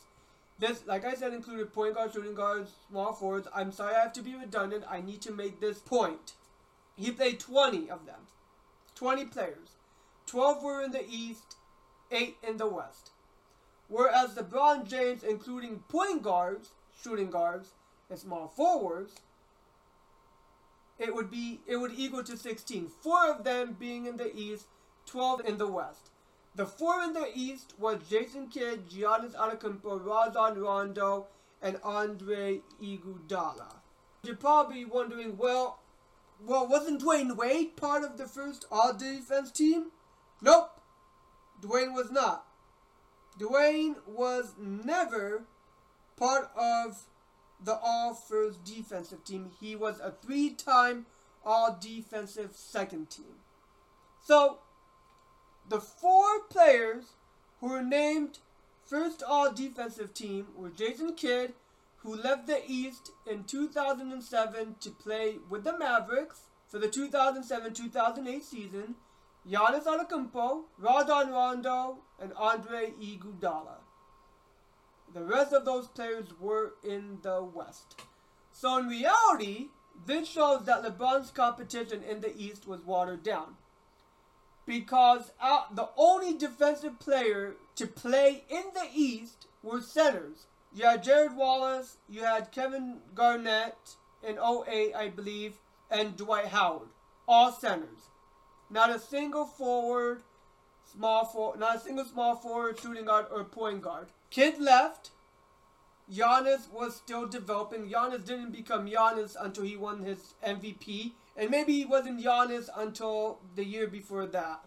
This, 0.63 0.87
like 0.87 1.05
I 1.05 1.15
said, 1.15 1.35
included 1.35 1.73
point 1.73 1.97
guard, 1.97 2.13
shooting 2.13 2.37
guards, 2.37 2.71
small 2.89 3.13
forwards. 3.13 3.49
I'm 3.53 3.73
sorry 3.73 3.97
I 3.97 4.03
have 4.03 4.13
to 4.13 4.23
be 4.23 4.37
redundant. 4.37 4.85
I 4.89 5.01
need 5.01 5.21
to 5.23 5.33
make 5.33 5.59
this 5.59 5.81
point. 5.81 6.35
He 6.95 7.11
played 7.11 7.41
20 7.41 7.91
of 7.91 8.07
them. 8.07 8.29
20 8.95 9.25
players. 9.25 9.71
12 10.27 10.63
were 10.63 10.81
in 10.81 10.93
the 10.93 11.05
East, 11.11 11.57
8 12.13 12.37
in 12.47 12.59
the 12.59 12.69
West. 12.69 13.11
Whereas 13.89 14.37
LeBron 14.37 14.89
James, 14.89 15.25
including 15.25 15.81
point 15.89 16.23
guards, 16.23 16.69
shooting 17.03 17.33
guards, 17.33 17.71
and 18.09 18.17
small 18.17 18.47
forwards, 18.47 19.17
it 20.97 21.13
would 21.13 21.29
be 21.29 21.59
it 21.67 21.79
would 21.79 21.93
equal 21.97 22.23
to 22.23 22.37
16. 22.37 22.87
Four 23.03 23.33
of 23.33 23.43
them 23.43 23.77
being 23.81 24.07
in 24.07 24.17
the 24.17 24.33
East, 24.33 24.67
12 25.07 25.41
in 25.45 25.59
the 25.59 25.67
West. 25.67 26.12
The 26.55 26.67
four 26.67 27.03
in 27.03 27.15
the 27.15 27.31
East 27.35 27.75
was 27.79 27.99
Jason 28.09 28.49
Kidd, 28.49 28.89
Giannis 28.89 29.35
Antetokounmpo, 29.35 30.05
Rajon 30.05 30.59
Rondo, 30.59 31.27
and 31.63 31.79
Andre 31.83 32.61
Iguodala. 32.83 33.77
You're 34.23 34.37
probably 34.37 34.85
wondering, 34.85 35.37
well, 35.39 35.81
well, 36.45 36.67
wasn't 36.67 37.03
Dwyane 37.03 37.37
Wade 37.37 37.77
part 37.77 38.05
of 38.05 38.19
the 38.19 38.27
first 38.27 38.67
All-Defense 38.71 39.51
team? 39.51 39.93
Nope, 40.43 40.81
Dwyane 41.63 41.95
was 41.95 42.11
not. 42.11 42.47
Dwyane 43.39 43.97
was 44.07 44.55
never 44.59 45.45
part 46.17 46.51
of 46.57 47.05
the 47.65 47.79
all 47.83 48.15
first 48.15 48.65
defensive 48.65 49.25
team. 49.25 49.51
He 49.61 49.77
was 49.77 50.01
a 50.01 50.11
three 50.11 50.51
time 50.51 51.07
all 51.45 51.79
defensive 51.81 52.51
second 52.55 53.11
team. 53.11 53.37
So, 54.21 54.59
the 55.69 55.81
four 55.81 56.41
players 56.51 57.05
who 57.61 57.69
were 57.69 57.83
named 57.83 58.39
first 58.85 59.23
all 59.27 59.53
defensive 59.53 60.13
team 60.13 60.49
were 60.57 60.71
Jason 60.71 61.15
Kidd, 61.15 61.55
who 61.99 62.15
left 62.15 62.47
the 62.47 62.61
East 62.67 63.11
in 63.31 63.45
2007 63.45 64.77
to 64.81 64.91
play 64.91 65.37
with 65.49 65.65
the 65.65 65.79
Mavericks 65.79 66.43
for 66.69 66.79
the 66.79 66.89
2007 66.89 67.75
2008 67.75 68.45
season. 68.45 68.95
Giannis 69.49 69.85
Antetokounmpo, 69.85 70.65
Rajon 70.79 71.31
Rondo, 71.31 71.99
and 72.21 72.33
Andre 72.35 72.93
Iguodala. 73.01 73.79
The 75.13 75.25
rest 75.25 75.53
of 75.53 75.65
those 75.65 75.89
players 75.89 76.27
were 76.41 76.75
in 76.85 77.19
the 77.23 77.43
West. 77.43 78.01
So 78.53 78.79
in 78.79 78.87
reality, 78.87 79.69
this 80.07 80.29
shows 80.29 80.65
that 80.65 80.83
LeBron's 80.83 81.31
competition 81.31 82.03
in 82.03 82.21
the 82.21 82.37
East 82.37 82.67
was 82.67 82.85
watered 82.85 83.23
down. 83.23 83.57
Because 84.67 85.33
out, 85.41 85.75
the 85.75 85.89
only 85.97 86.35
defensive 86.37 86.99
player 86.99 87.57
to 87.77 87.87
play 87.87 88.45
in 88.49 88.63
the 88.75 88.89
East 88.95 89.47
were 89.63 89.81
centers. 89.81 90.47
You 90.75 90.85
had 90.85 91.03
Jared 91.03 91.37
Wallace, 91.37 91.97
you 92.09 92.23
had 92.23 92.53
Kevin 92.53 92.99
Garnett 93.15 93.97
in 94.23 94.39
08, 94.39 94.95
I 94.95 95.09
believe, 95.09 95.59
and 95.91 96.17
Dwight 96.17 96.47
Howard. 96.47 96.89
All 97.29 97.53
centers. 97.53 98.09
Not 98.71 98.91
a 98.91 98.99
single 98.99 99.45
forward, 99.45 100.23
small 100.91 101.27
forward, 101.27 101.61
not 101.61 101.77
a 101.77 101.81
single 101.81 102.05
small 102.05 102.37
forward, 102.37 102.79
shooting 102.81 103.05
guard, 103.05 103.27
or 103.31 103.45
point 103.45 103.83
guard. 103.83 104.09
Kidd 104.31 104.59
left. 104.59 105.11
Giannis 106.11 106.71
was 106.71 106.97
still 106.97 107.27
developing. 107.27 107.89
Giannis 107.89 108.25
didn't 108.25 108.53
become 108.53 108.89
Giannis 108.89 109.37
until 109.39 109.65
he 109.65 109.77
won 109.77 110.03
his 110.03 110.35
MVP. 110.45 111.13
And 111.37 111.51
maybe 111.51 111.73
he 111.73 111.85
wasn't 111.85 112.23
Giannis 112.23 112.69
until 112.77 113.41
the 113.55 113.65
year 113.65 113.87
before 113.87 114.27
that. 114.27 114.65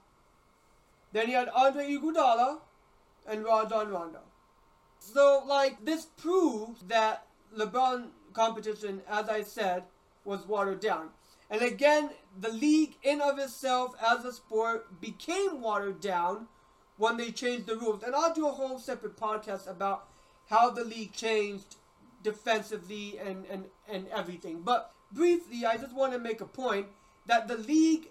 Then 1.11 1.27
he 1.27 1.33
had 1.33 1.49
Andre 1.49 1.87
Iguodala 1.87 2.59
and 3.27 3.43
Rajon 3.43 3.89
Rondo. 3.89 4.21
So, 4.99 5.43
like, 5.45 5.85
this 5.85 6.05
proves 6.17 6.81
that 6.87 7.27
LeBron 7.55 8.07
competition, 8.33 9.01
as 9.07 9.29
I 9.29 9.43
said, 9.43 9.83
was 10.23 10.47
watered 10.47 10.79
down. 10.79 11.09
And 11.49 11.61
again, 11.61 12.09
the 12.39 12.49
league 12.49 12.95
in 13.03 13.21
of 13.21 13.37
itself 13.37 13.95
as 14.05 14.25
a 14.25 14.33
sport 14.33 14.99
became 14.99 15.61
watered 15.61 16.01
down 16.01 16.47
when 16.97 17.17
they 17.17 17.31
changed 17.31 17.67
the 17.67 17.77
rules. 17.77 18.03
And 18.03 18.15
I'll 18.15 18.33
do 18.33 18.47
a 18.47 18.51
whole 18.51 18.79
separate 18.79 19.15
podcast 19.15 19.69
about 19.69 20.07
how 20.49 20.71
the 20.71 20.83
league 20.83 21.13
changed 21.13 21.75
defensively 22.23 23.19
and, 23.19 23.45
and, 23.45 23.65
and 23.87 24.07
everything. 24.09 24.61
But 24.61 24.91
briefly, 25.15 25.65
I 25.65 25.77
just 25.77 25.95
want 25.95 26.13
to 26.13 26.19
make 26.19 26.41
a 26.41 26.45
point 26.45 26.87
that 27.25 27.47
the 27.47 27.57
league 27.57 28.09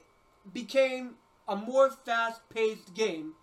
became 0.53 1.15
a 1.47 1.55
more 1.55 1.91
fast 1.91 2.41
paced 2.49 2.95
game. 2.95 3.35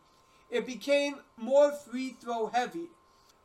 It 0.49 0.65
became 0.65 1.17
more 1.37 1.71
free 1.71 2.15
throw 2.19 2.47
heavy. 2.47 2.89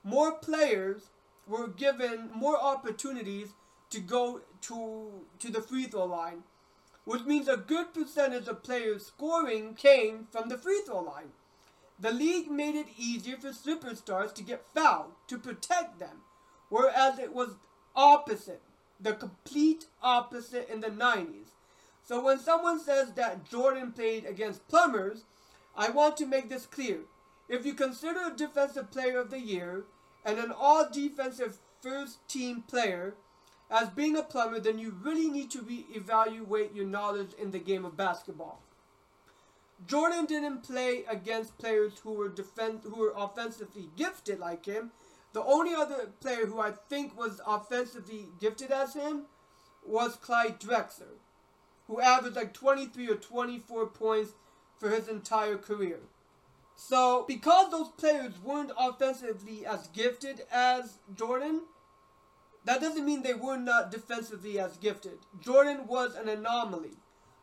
More 0.02 0.32
players 0.32 1.10
were 1.46 1.68
given 1.68 2.30
more 2.34 2.60
opportunities 2.60 3.50
to 3.90 4.00
go 4.00 4.40
to, 4.62 5.10
to 5.38 5.50
the 5.52 5.60
free 5.60 5.84
throw 5.84 6.06
line, 6.06 6.42
which 7.04 7.24
means 7.24 7.46
a 7.46 7.56
good 7.56 7.94
percentage 7.94 8.48
of 8.48 8.64
players 8.64 9.06
scoring 9.06 9.74
came 9.74 10.26
from 10.32 10.48
the 10.48 10.58
free 10.58 10.82
throw 10.84 11.00
line. 11.00 11.30
The 11.98 12.10
league 12.10 12.50
made 12.50 12.74
it 12.74 12.88
easier 12.98 13.36
for 13.36 13.48
superstars 13.48 14.34
to 14.34 14.42
get 14.42 14.66
fouled 14.74 15.12
to 15.28 15.38
protect 15.38 15.98
them, 15.98 16.22
whereas 16.68 17.18
it 17.18 17.32
was 17.32 17.56
opposite, 17.94 18.62
the 19.00 19.14
complete 19.14 19.86
opposite 20.02 20.68
in 20.68 20.80
the 20.80 20.88
90s. 20.88 21.50
So 22.02 22.22
when 22.22 22.38
someone 22.38 22.80
says 22.80 23.12
that 23.12 23.48
Jordan 23.48 23.92
played 23.92 24.24
against 24.24 24.68
plumbers, 24.68 25.24
I 25.76 25.90
want 25.90 26.16
to 26.18 26.26
make 26.26 26.48
this 26.48 26.66
clear. 26.66 27.00
If 27.48 27.66
you 27.66 27.74
consider 27.74 28.20
a 28.26 28.36
defensive 28.36 28.90
player 28.90 29.18
of 29.18 29.30
the 29.30 29.40
year 29.40 29.84
and 30.24 30.38
an 30.38 30.52
all 30.56 30.88
defensive 30.90 31.58
first 31.80 32.18
team 32.28 32.62
player 32.62 33.14
as 33.70 33.88
being 33.90 34.16
a 34.16 34.22
plumber, 34.22 34.60
then 34.60 34.78
you 34.78 34.94
really 35.02 35.28
need 35.28 35.50
to 35.50 35.62
reevaluate 35.62 36.74
your 36.74 36.86
knowledge 36.86 37.32
in 37.40 37.50
the 37.50 37.58
game 37.58 37.84
of 37.84 37.96
basketball. 37.96 38.62
Jordan 39.86 40.24
didn't 40.24 40.62
play 40.62 41.04
against 41.08 41.58
players 41.58 41.98
who 42.02 42.12
were 42.12 42.28
defend 42.28 42.80
who 42.84 42.96
were 42.96 43.12
offensively 43.16 43.90
gifted 43.96 44.38
like 44.38 44.64
him. 44.64 44.92
The 45.36 45.44
only 45.44 45.74
other 45.74 46.06
player 46.18 46.46
who 46.46 46.60
I 46.60 46.70
think 46.70 47.14
was 47.14 47.42
offensively 47.46 48.30
gifted 48.40 48.70
as 48.70 48.94
him 48.94 49.24
was 49.84 50.16
Clyde 50.16 50.58
Drexler, 50.58 51.18
who 51.86 52.00
averaged 52.00 52.36
like 52.36 52.54
23 52.54 53.10
or 53.10 53.16
24 53.16 53.88
points 53.88 54.32
for 54.78 54.88
his 54.88 55.08
entire 55.08 55.58
career. 55.58 55.98
So, 56.74 57.26
because 57.28 57.70
those 57.70 57.90
players 57.98 58.32
weren't 58.42 58.72
offensively 58.78 59.66
as 59.66 59.88
gifted 59.88 60.40
as 60.50 61.00
Jordan, 61.14 61.64
that 62.64 62.80
doesn't 62.80 63.04
mean 63.04 63.20
they 63.20 63.34
were 63.34 63.58
not 63.58 63.90
defensively 63.90 64.58
as 64.58 64.78
gifted. 64.78 65.18
Jordan 65.38 65.86
was 65.86 66.14
an 66.14 66.30
anomaly. 66.30 66.96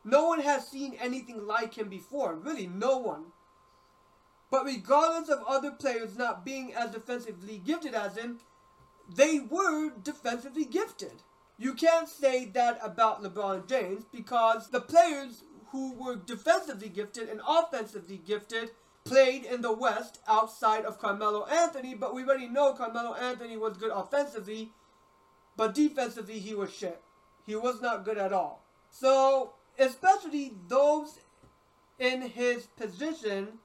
No 0.03 0.29
one 0.29 0.39
has 0.39 0.67
seen 0.67 0.97
anything 0.99 1.45
like 1.45 1.75
him 1.75 1.89
before. 1.89 2.34
Really, 2.34 2.65
no 2.65 2.97
one. 2.97 3.25
But 4.53 4.65
regardless 4.65 5.29
of 5.29 5.43
other 5.47 5.71
players 5.71 6.15
not 6.15 6.45
being 6.45 6.75
as 6.75 6.91
defensively 6.91 7.57
gifted 7.57 7.95
as 7.95 8.15
him, 8.15 8.37
they 9.09 9.39
were 9.39 9.89
defensively 9.89 10.63
gifted. 10.63 11.23
You 11.57 11.73
can't 11.73 12.07
say 12.07 12.45
that 12.45 12.77
about 12.83 13.23
LeBron 13.23 13.67
James 13.67 14.05
because 14.11 14.69
the 14.69 14.79
players 14.79 15.41
who 15.71 15.93
were 15.93 16.17
defensively 16.17 16.89
gifted 16.89 17.29
and 17.29 17.41
offensively 17.47 18.21
gifted 18.23 18.69
played 19.05 19.43
in 19.43 19.61
the 19.61 19.73
West 19.73 20.19
outside 20.27 20.85
of 20.85 20.99
Carmelo 20.99 21.47
Anthony, 21.47 21.95
but 21.95 22.13
we 22.13 22.21
already 22.23 22.47
know 22.47 22.73
Carmelo 22.73 23.15
Anthony 23.15 23.57
was 23.57 23.75
good 23.77 23.91
offensively, 23.91 24.71
but 25.57 25.73
defensively 25.73 26.37
he 26.37 26.53
was 26.53 26.71
shit. 26.71 27.01
He 27.43 27.55
was 27.55 27.81
not 27.81 28.05
good 28.05 28.19
at 28.19 28.31
all. 28.31 28.63
So, 28.91 29.53
especially 29.79 30.53
those 30.67 31.21
in 31.97 32.21
his 32.21 32.67
position 32.67 33.57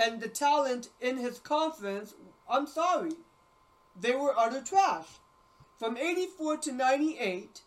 and 0.00 0.20
the 0.20 0.28
talent 0.28 0.88
in 1.00 1.18
his 1.18 1.38
conference, 1.38 2.14
I'm 2.48 2.66
sorry, 2.66 3.12
they 4.00 4.14
were 4.14 4.34
utter 4.36 4.62
trash. 4.62 5.06
From 5.78 5.96
84 5.96 6.56
to 6.58 6.72
98, 6.72 7.62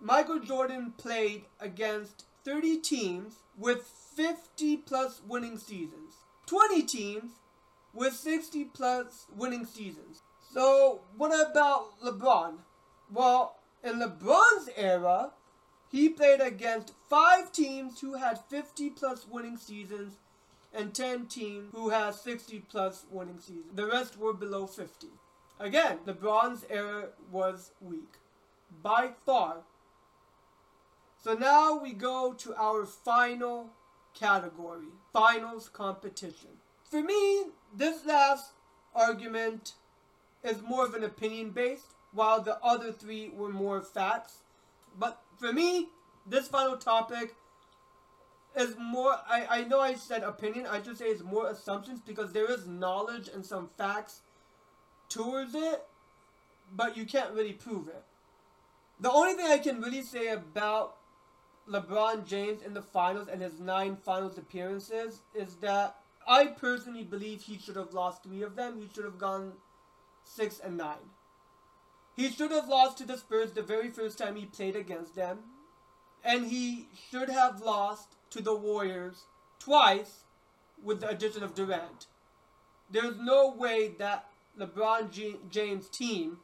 Michael 0.00 0.40
Jordan 0.40 0.94
played 0.96 1.44
against 1.60 2.24
30 2.44 2.78
teams 2.78 3.36
with 3.58 3.82
50 4.16 4.78
plus 4.78 5.20
winning 5.28 5.58
seasons, 5.58 6.14
20 6.46 6.82
teams 6.84 7.32
with 7.92 8.14
60 8.14 8.64
plus 8.64 9.26
winning 9.36 9.66
seasons. 9.66 10.22
So, 10.52 11.02
what 11.16 11.28
about 11.28 12.00
LeBron? 12.02 12.54
Well, 13.12 13.56
in 13.84 14.00
LeBron's 14.00 14.70
era, 14.74 15.32
he 15.90 16.08
played 16.08 16.40
against 16.40 16.94
five 17.08 17.52
teams 17.52 18.00
who 18.00 18.14
had 18.14 18.38
50 18.48 18.90
plus 18.90 19.26
winning 19.28 19.56
seasons 19.56 20.16
and 20.72 20.94
10 20.94 21.26
teams 21.26 21.70
who 21.74 21.88
had 21.90 22.14
60 22.14 22.60
plus 22.68 23.06
winning 23.10 23.40
seasons. 23.40 23.74
The 23.74 23.86
rest 23.86 24.18
were 24.18 24.32
below 24.32 24.66
50. 24.66 25.08
Again, 25.58 25.98
LeBron's 26.06 26.64
era 26.70 27.08
was 27.30 27.72
weak. 27.80 28.14
By 28.82 29.10
far. 29.26 29.58
So 31.22 31.34
now 31.34 31.78
we 31.78 31.92
go 31.92 32.32
to 32.32 32.54
our 32.54 32.86
final 32.86 33.70
category 34.14 34.88
finals 35.12 35.68
competition. 35.68 36.50
For 36.82 37.02
me, 37.02 37.44
this 37.76 38.06
last 38.06 38.52
argument 38.94 39.74
is 40.42 40.62
more 40.62 40.86
of 40.86 40.94
an 40.94 41.04
opinion 41.04 41.50
based, 41.50 41.94
while 42.12 42.40
the 42.40 42.58
other 42.62 42.92
three 42.92 43.28
were 43.28 43.50
more 43.50 43.82
facts. 43.82 44.38
But 44.98 45.20
for 45.38 45.52
me, 45.52 45.88
this 46.26 46.48
final 46.48 46.76
topic 46.76 47.34
is 48.56 48.76
more 48.78 49.16
I, 49.28 49.46
I 49.50 49.64
know 49.64 49.80
I 49.80 49.94
said 49.94 50.22
opinion, 50.22 50.66
I 50.66 50.82
should 50.82 50.98
say 50.98 51.06
it's 51.06 51.22
more 51.22 51.48
assumptions 51.48 52.00
because 52.00 52.32
there 52.32 52.50
is 52.50 52.66
knowledge 52.66 53.28
and 53.32 53.44
some 53.44 53.70
facts 53.76 54.22
towards 55.08 55.54
it, 55.54 55.82
but 56.74 56.96
you 56.96 57.04
can't 57.04 57.32
really 57.34 57.52
prove 57.52 57.88
it. 57.88 58.02
The 58.98 59.10
only 59.10 59.34
thing 59.34 59.46
I 59.46 59.58
can 59.58 59.80
really 59.80 60.02
say 60.02 60.28
about 60.28 60.96
LeBron 61.68 62.26
James 62.26 62.62
in 62.62 62.74
the 62.74 62.82
finals 62.82 63.28
and 63.28 63.40
his 63.40 63.60
nine 63.60 63.96
finals 63.96 64.36
appearances 64.36 65.20
is 65.34 65.56
that 65.56 65.96
I 66.26 66.46
personally 66.46 67.04
believe 67.04 67.42
he 67.42 67.58
should 67.58 67.76
have 67.76 67.94
lost 67.94 68.22
three 68.22 68.42
of 68.42 68.56
them. 68.56 68.80
He 68.80 68.88
should 68.92 69.04
have 69.04 69.18
gone 69.18 69.52
six 70.24 70.60
and 70.60 70.76
nine. 70.76 71.10
He 72.14 72.30
should 72.30 72.50
have 72.50 72.68
lost 72.68 72.98
to 72.98 73.06
the 73.06 73.16
Spurs 73.16 73.52
the 73.52 73.62
very 73.62 73.88
first 73.88 74.18
time 74.18 74.36
he 74.36 74.44
played 74.44 74.76
against 74.76 75.14
them. 75.14 75.38
And 76.22 76.46
he 76.46 76.88
should 77.10 77.30
have 77.30 77.62
lost 77.62 78.16
to 78.30 78.40
the 78.40 78.54
Warriors 78.54 79.24
twice 79.58 80.24
with 80.82 81.00
the 81.00 81.08
addition 81.08 81.42
of 81.42 81.54
Durant. 81.54 82.06
There's 82.90 83.16
no 83.18 83.50
way 83.50 83.88
that 83.98 84.26
LeBron 84.58 85.10
James' 85.50 85.88
team 85.88 86.38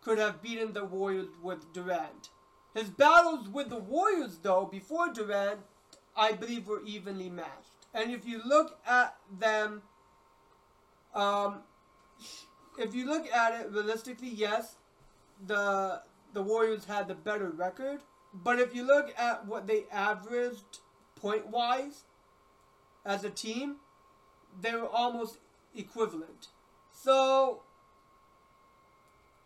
could 0.00 0.18
have 0.18 0.42
beaten 0.42 0.72
the 0.72 0.84
Warriors 0.84 1.28
with 1.42 1.72
Durant. 1.72 2.30
His 2.74 2.88
battles 2.88 3.48
with 3.48 3.68
the 3.68 3.78
Warriors, 3.78 4.38
though, 4.42 4.64
before 4.64 5.12
Durant, 5.12 5.60
I 6.16 6.32
believe 6.32 6.66
were 6.66 6.82
evenly 6.84 7.28
matched. 7.28 7.86
And 7.94 8.10
if 8.12 8.26
you 8.26 8.40
look 8.44 8.78
at 8.86 9.16
them, 9.38 9.82
um, 11.14 11.60
if 12.78 12.94
you 12.94 13.06
look 13.06 13.30
at 13.30 13.60
it 13.60 13.70
realistically, 13.70 14.30
yes, 14.30 14.76
the 15.46 16.02
the 16.32 16.42
Warriors 16.42 16.86
had 16.86 17.08
the 17.08 17.14
better 17.14 17.50
record. 17.50 18.00
But 18.32 18.58
if 18.58 18.74
you 18.74 18.84
look 18.86 19.12
at 19.18 19.46
what 19.46 19.66
they 19.66 19.84
averaged 19.92 20.78
point 21.22 21.46
wise 21.46 22.02
as 23.06 23.24
a 23.24 23.30
team, 23.30 23.76
they 24.60 24.74
were 24.74 24.88
almost 24.88 25.38
equivalent. 25.74 26.48
So 26.90 27.62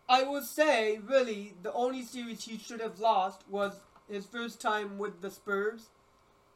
I 0.09 0.23
would 0.23 0.43
say, 0.43 0.97
really, 0.97 1.53
the 1.61 1.71
only 1.73 2.03
series 2.03 2.45
he 2.45 2.57
should 2.57 2.81
have 2.81 2.99
lost 2.99 3.43
was 3.47 3.79
his 4.09 4.25
first 4.25 4.59
time 4.59 4.97
with 4.97 5.21
the 5.21 5.29
Spurs 5.29 5.89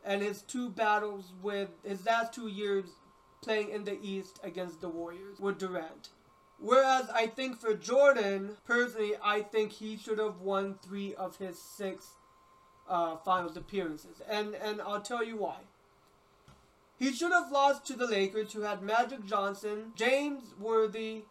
and 0.03 0.21
his 0.21 0.41
two 0.41 0.69
battles 0.69 1.34
with 1.41 1.69
his 1.86 2.05
last 2.05 2.34
two 2.34 2.47
years 2.47 2.86
playing 3.41 3.69
in 3.69 3.84
the 3.84 3.99
East 4.01 4.39
against 4.43 4.81
the 4.81 4.89
Warriors 4.89 5.39
with 5.39 5.60
Durant. 5.60 6.10
Whereas 6.60 7.10
I 7.10 7.27
think 7.27 7.60
for 7.60 7.73
Jordan, 7.73 8.57
personally, 8.65 9.13
I 9.23 9.41
think 9.41 9.71
he 9.71 9.97
should 9.97 10.19
have 10.19 10.41
won 10.41 10.75
three 10.81 11.13
of 11.15 11.38
his 11.38 11.60
six 11.60 12.15
uh, 12.91 13.15
finals 13.17 13.58
appearances. 13.58 14.21
And, 14.30 14.54
and 14.54 14.82
I'll 14.82 15.01
tell 15.01 15.23
you 15.23 15.38
why. 15.38 15.56
He 16.99 17.12
should 17.12 17.32
have 17.32 17.51
lost 17.51 17.88
to 17.88 17.93
the 17.93 18.06
Lakers, 18.06 18.54
who 18.54 18.62
had 18.62 18.84
Magic 18.84 19.25
Johnson, 19.25 19.93
James 19.95 20.54
Worthy, 20.60 21.23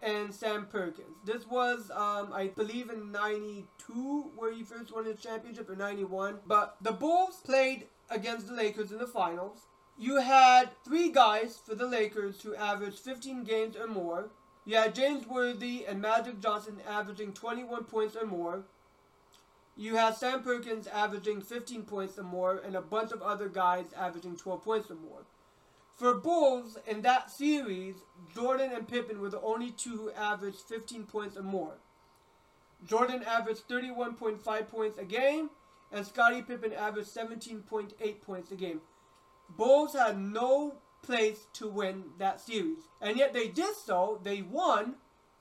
and 0.00 0.32
Sam 0.32 0.66
Perkins. 0.66 1.16
This 1.24 1.44
was, 1.44 1.90
um, 1.90 2.32
I 2.32 2.52
believe, 2.54 2.88
in 2.90 3.10
92 3.10 4.30
where 4.36 4.52
he 4.52 4.62
first 4.62 4.94
won 4.94 5.06
his 5.06 5.18
championship, 5.18 5.68
or 5.68 5.74
91. 5.74 6.38
But 6.46 6.76
the 6.80 6.92
Bulls 6.92 7.40
played 7.44 7.88
against 8.10 8.46
the 8.46 8.54
Lakers 8.54 8.92
in 8.92 8.98
the 8.98 9.08
finals. 9.08 9.66
You 9.98 10.20
had 10.20 10.70
three 10.84 11.10
guys 11.10 11.58
for 11.58 11.74
the 11.74 11.86
Lakers 11.86 12.42
who 12.42 12.54
averaged 12.54 13.00
15 13.00 13.42
games 13.42 13.76
or 13.76 13.88
more. 13.88 14.30
You 14.64 14.76
had 14.76 14.94
James 14.94 15.26
Worthy 15.26 15.84
and 15.84 16.00
Magic 16.00 16.40
Johnson 16.40 16.76
averaging 16.88 17.32
21 17.32 17.84
points 17.84 18.14
or 18.14 18.26
more. 18.26 18.62
You 19.78 19.94
had 19.94 20.16
Sam 20.16 20.42
Perkins 20.42 20.88
averaging 20.88 21.40
15 21.40 21.84
points 21.84 22.18
or 22.18 22.24
more, 22.24 22.56
and 22.58 22.74
a 22.74 22.82
bunch 22.82 23.12
of 23.12 23.22
other 23.22 23.48
guys 23.48 23.84
averaging 23.96 24.36
12 24.36 24.64
points 24.64 24.90
or 24.90 24.96
more. 24.96 25.22
For 25.94 26.14
Bulls, 26.14 26.78
in 26.84 27.02
that 27.02 27.30
series, 27.30 27.94
Jordan 28.34 28.72
and 28.74 28.88
Pippen 28.88 29.20
were 29.20 29.30
the 29.30 29.40
only 29.40 29.70
two 29.70 29.96
who 29.96 30.10
averaged 30.10 30.62
15 30.68 31.04
points 31.04 31.36
or 31.36 31.44
more. 31.44 31.74
Jordan 32.84 33.22
averaged 33.22 33.68
31.5 33.68 34.66
points 34.66 34.98
a 34.98 35.04
game, 35.04 35.50
and 35.92 36.04
Scottie 36.04 36.42
Pippen 36.42 36.72
averaged 36.72 37.14
17.8 37.14 38.20
points 38.20 38.50
a 38.50 38.56
game. 38.56 38.80
Bulls 39.48 39.94
had 39.94 40.18
no 40.18 40.74
place 41.02 41.46
to 41.52 41.68
win 41.68 42.02
that 42.18 42.40
series, 42.40 42.88
and 43.00 43.16
yet 43.16 43.32
they 43.32 43.46
did 43.46 43.76
so. 43.76 44.18
They 44.24 44.42
won 44.42 44.96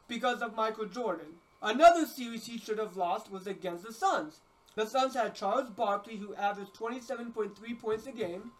because 0.08 0.44
of 0.44 0.56
Michael 0.56 0.86
Jordan. 0.86 1.38
Another 1.62 2.06
series 2.06 2.46
he 2.46 2.58
should 2.58 2.78
have 2.78 2.98
lost 2.98 3.32
was 3.32 3.48
against 3.48 3.84
the 3.84 3.94
Suns. 3.94 4.42
The 4.76 4.86
Suns 4.86 5.16
had 5.16 5.34
Charles 5.34 5.72
Barkley, 5.72 6.18
who 6.18 6.36
averaged 6.36 6.76
27.3 6.76 7.80
points 7.80 8.06
a 8.06 8.12
game, 8.12 8.52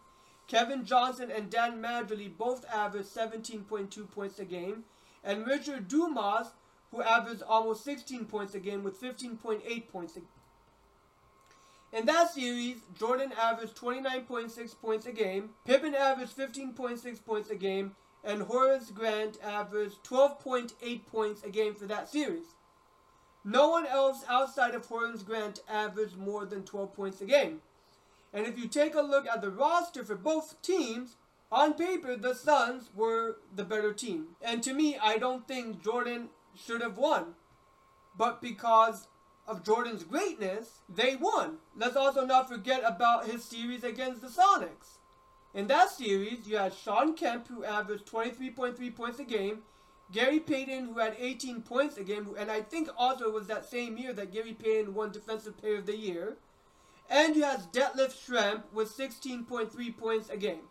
Kevin 0.48 0.84
Johnson 0.84 1.30
and 1.30 1.50
Dan 1.50 1.80
Majerle 1.80 2.36
both 2.36 2.64
averaged 2.72 3.14
17.2 3.14 4.10
points 4.10 4.38
a 4.40 4.44
game, 4.44 4.84
and 5.22 5.46
Richard 5.46 5.86
Dumas, 5.86 6.48
who 6.90 7.02
averaged 7.02 7.42
almost 7.42 7.84
16 7.84 8.24
points 8.24 8.54
a 8.54 8.58
game 8.58 8.82
with 8.82 9.00
15.8 9.00 9.88
points 9.88 10.16
a 10.16 11.96
In 11.96 12.06
that 12.06 12.30
series, 12.32 12.78
Jordan 12.98 13.32
averaged 13.38 13.76
29.6 13.76 14.80
points 14.80 15.06
a 15.06 15.12
game, 15.12 15.50
Pippen 15.64 15.94
averaged 15.94 16.36
15.6 16.36 17.24
points 17.24 17.50
a 17.50 17.54
game, 17.54 17.94
and 18.24 18.42
Horace 18.42 18.90
Grant 18.90 19.38
averaged 19.42 20.02
12.8 20.02 21.06
points 21.06 21.44
a 21.44 21.50
game 21.50 21.74
for 21.74 21.86
that 21.86 22.08
series. 22.08 22.54
No 23.48 23.70
one 23.70 23.86
else 23.86 24.24
outside 24.28 24.74
of 24.74 24.84
Horace 24.84 25.22
Grant 25.22 25.60
averaged 25.70 26.18
more 26.18 26.44
than 26.44 26.64
12 26.64 26.92
points 26.92 27.22
a 27.22 27.24
game. 27.24 27.62
And 28.30 28.46
if 28.46 28.58
you 28.58 28.68
take 28.68 28.94
a 28.94 29.00
look 29.00 29.26
at 29.26 29.40
the 29.40 29.48
roster 29.48 30.04
for 30.04 30.16
both 30.16 30.60
teams, 30.60 31.16
on 31.50 31.72
paper, 31.72 32.14
the 32.14 32.34
Suns 32.34 32.90
were 32.94 33.36
the 33.56 33.64
better 33.64 33.94
team. 33.94 34.36
And 34.42 34.62
to 34.64 34.74
me, 34.74 34.98
I 35.02 35.16
don't 35.16 35.48
think 35.48 35.82
Jordan 35.82 36.28
should 36.54 36.82
have 36.82 36.98
won. 36.98 37.36
But 38.18 38.42
because 38.42 39.08
of 39.46 39.64
Jordan's 39.64 40.04
greatness, 40.04 40.80
they 40.86 41.16
won. 41.16 41.56
Let's 41.74 41.96
also 41.96 42.26
not 42.26 42.50
forget 42.50 42.82
about 42.84 43.28
his 43.28 43.42
series 43.42 43.82
against 43.82 44.20
the 44.20 44.28
Sonics. 44.28 44.98
In 45.54 45.68
that 45.68 45.88
series, 45.88 46.46
you 46.46 46.58
had 46.58 46.74
Shawn 46.74 47.14
Kemp, 47.14 47.48
who 47.48 47.64
averaged 47.64 48.04
23.3 48.06 48.94
points 48.94 49.18
a 49.18 49.24
game, 49.24 49.62
Gary 50.10 50.40
Payton, 50.40 50.86
who 50.86 50.98
had 50.98 51.16
18 51.18 51.62
points 51.62 51.98
a 51.98 52.02
game, 52.02 52.28
and 52.38 52.50
I 52.50 52.62
think 52.62 52.88
also 52.96 53.26
it 53.26 53.32
was 53.32 53.46
that 53.48 53.68
same 53.68 53.98
year 53.98 54.12
that 54.14 54.32
Gary 54.32 54.54
Payton 54.54 54.94
won 54.94 55.12
Defensive 55.12 55.56
Player 55.58 55.76
of 55.76 55.86
the 55.86 55.96
Year. 55.96 56.36
And 57.10 57.36
you 57.36 57.42
had 57.44 57.72
Detlef 57.72 58.12
Schrempf 58.12 58.64
with 58.72 58.96
16.3 58.96 59.96
points 59.96 60.28
a 60.30 60.36
game. 60.36 60.68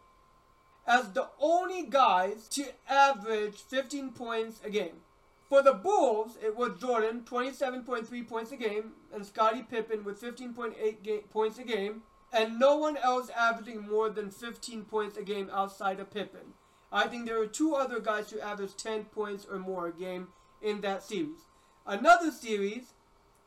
As 0.88 1.12
the 1.12 1.30
only 1.40 1.84
guys 1.84 2.48
to 2.50 2.66
average 2.88 3.56
15 3.56 4.12
points 4.12 4.62
a 4.64 4.70
game. 4.70 5.02
For 5.50 5.62
the 5.62 5.74
Bulls, 5.74 6.38
it 6.44 6.56
was 6.56 6.80
Jordan, 6.80 7.22
27.3 7.22 8.28
points 8.28 8.52
a 8.52 8.58
game, 8.58 8.94
and 9.14 9.26
Scottie 9.26 9.64
Pippen 9.64 10.04
with 10.04 10.22
15.8 10.22 11.04
ga- 11.04 11.22
points 11.30 11.58
a 11.58 11.64
game, 11.64 12.04
and 12.34 12.60
no 12.60 12.76
one 12.76 12.98
else 12.98 13.30
averaging 13.30 13.88
more 13.88 14.10
than 14.10 14.30
15 14.30 14.84
points 14.86 15.16
a 15.18 15.24
game 15.24 15.50
outside 15.54 16.00
of 16.00 16.12
Pippen. 16.12 16.54
I 16.92 17.08
think 17.08 17.26
there 17.26 17.42
are 17.42 17.48
two 17.48 17.76
other 17.76 18.00
guys 18.00 18.30
who 18.30 18.40
averaged 18.40 18.78
10 18.78 19.06
points 19.06 19.46
or 19.50 19.60
more 19.60 19.88
a 19.88 19.92
game 19.92 20.30
in 20.62 20.82
that 20.82 21.04
series. 21.04 21.42
Another 21.86 22.32
series, 22.32 22.94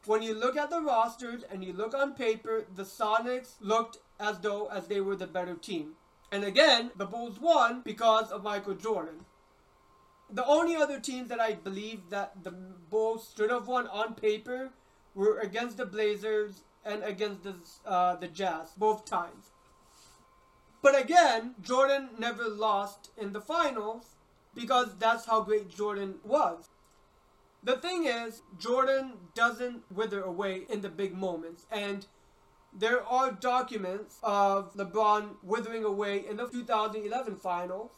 when 0.04 0.22
you 0.22 0.34
look 0.34 0.56
at 0.56 0.70
the 0.70 0.80
rosters 0.80 1.42
and 1.50 1.64
you 1.64 1.72
look 1.72 1.94
on 1.94 2.14
paper, 2.14 2.66
the 2.74 2.84
Sonics 2.84 3.54
looked 3.60 3.98
as 4.18 4.38
though 4.40 4.66
as 4.66 4.86
they 4.86 5.00
were 5.00 5.16
the 5.16 5.26
better 5.26 5.54
team. 5.54 5.92
And 6.32 6.44
again, 6.44 6.90
the 6.96 7.06
Bulls 7.06 7.40
won 7.40 7.82
because 7.84 8.30
of 8.30 8.44
Michael 8.44 8.74
Jordan. 8.74 9.24
The 10.32 10.46
only 10.46 10.76
other 10.76 11.00
teams 11.00 11.28
that 11.28 11.40
I 11.40 11.54
believe 11.54 12.10
that 12.10 12.44
the 12.44 12.52
Bulls 12.52 13.34
should 13.36 13.50
have 13.50 13.66
won 13.66 13.88
on 13.88 14.14
paper 14.14 14.70
were 15.14 15.40
against 15.40 15.76
the 15.76 15.86
Blazers 15.86 16.62
and 16.84 17.02
against 17.02 17.42
the 17.42 17.54
uh, 17.84 18.14
the 18.16 18.28
Jazz 18.28 18.70
both 18.76 19.04
times. 19.04 19.49
But 20.82 20.98
again, 20.98 21.54
Jordan 21.60 22.10
never 22.18 22.48
lost 22.48 23.10
in 23.16 23.32
the 23.32 23.40
finals 23.40 24.16
because 24.54 24.96
that's 24.98 25.26
how 25.26 25.42
great 25.42 25.68
Jordan 25.68 26.16
was. 26.24 26.70
The 27.62 27.76
thing 27.76 28.06
is, 28.06 28.42
Jordan 28.58 29.12
doesn't 29.34 29.82
wither 29.94 30.22
away 30.22 30.62
in 30.70 30.80
the 30.80 30.88
big 30.88 31.14
moments, 31.14 31.66
and 31.70 32.06
there 32.72 33.04
are 33.04 33.32
documents 33.32 34.18
of 34.22 34.72
LeBron 34.74 35.36
withering 35.42 35.84
away 35.84 36.24
in 36.26 36.36
the 36.36 36.48
2011 36.48 37.36
finals 37.36 37.90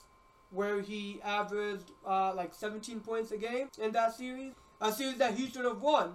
where 0.50 0.80
he 0.80 1.20
averaged 1.22 1.92
uh, 2.06 2.34
like 2.34 2.54
17 2.54 3.00
points 3.00 3.30
a 3.30 3.36
game 3.36 3.68
in 3.80 3.92
that 3.92 4.14
series. 4.14 4.52
A 4.80 4.92
series 4.92 5.18
that 5.18 5.34
he 5.34 5.48
should 5.48 5.64
have 5.64 5.80
won. 5.80 6.14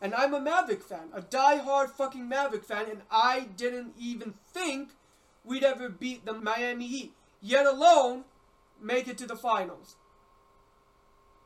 And 0.00 0.12
I'm 0.14 0.34
a 0.34 0.40
Maverick 0.40 0.82
fan, 0.82 1.10
a 1.14 1.20
die-hard 1.20 1.90
fucking 1.90 2.28
Maverick 2.28 2.64
fan, 2.64 2.86
and 2.90 3.02
I 3.10 3.46
didn't 3.56 3.94
even 3.96 4.34
think 4.52 4.90
we'd 5.44 5.64
ever 5.64 5.88
beat 5.88 6.24
the 6.24 6.32
Miami 6.32 6.86
Heat, 6.86 7.12
yet 7.40 7.66
alone 7.66 8.24
make 8.80 9.08
it 9.08 9.18
to 9.18 9.26
the 9.26 9.36
finals. 9.36 9.96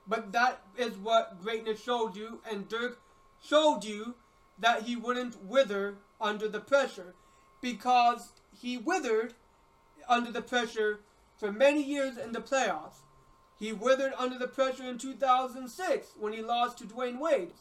But 0.06 0.32
that 0.32 0.62
is 0.76 0.96
what 0.96 1.40
greatness 1.42 1.82
showed 1.82 2.16
you, 2.16 2.40
and 2.48 2.68
Dirk 2.68 3.00
showed 3.42 3.84
you 3.84 4.14
that 4.58 4.82
he 4.82 4.96
wouldn't 4.96 5.44
wither 5.44 5.96
under 6.20 6.48
the 6.48 6.60
pressure 6.60 7.14
because 7.60 8.32
he 8.58 8.78
withered 8.78 9.34
under 10.08 10.30
the 10.30 10.42
pressure 10.42 11.00
for 11.36 11.52
many 11.52 11.82
years 11.82 12.16
in 12.16 12.32
the 12.32 12.40
playoffs. 12.40 13.02
He 13.58 13.72
withered 13.72 14.12
under 14.18 14.38
the 14.38 14.48
pressure 14.48 14.84
in 14.84 14.98
2006 14.98 16.14
when 16.18 16.32
he 16.32 16.42
lost 16.42 16.78
to 16.78 16.84
Dwyane 16.84 17.18
Wade. 17.18 17.52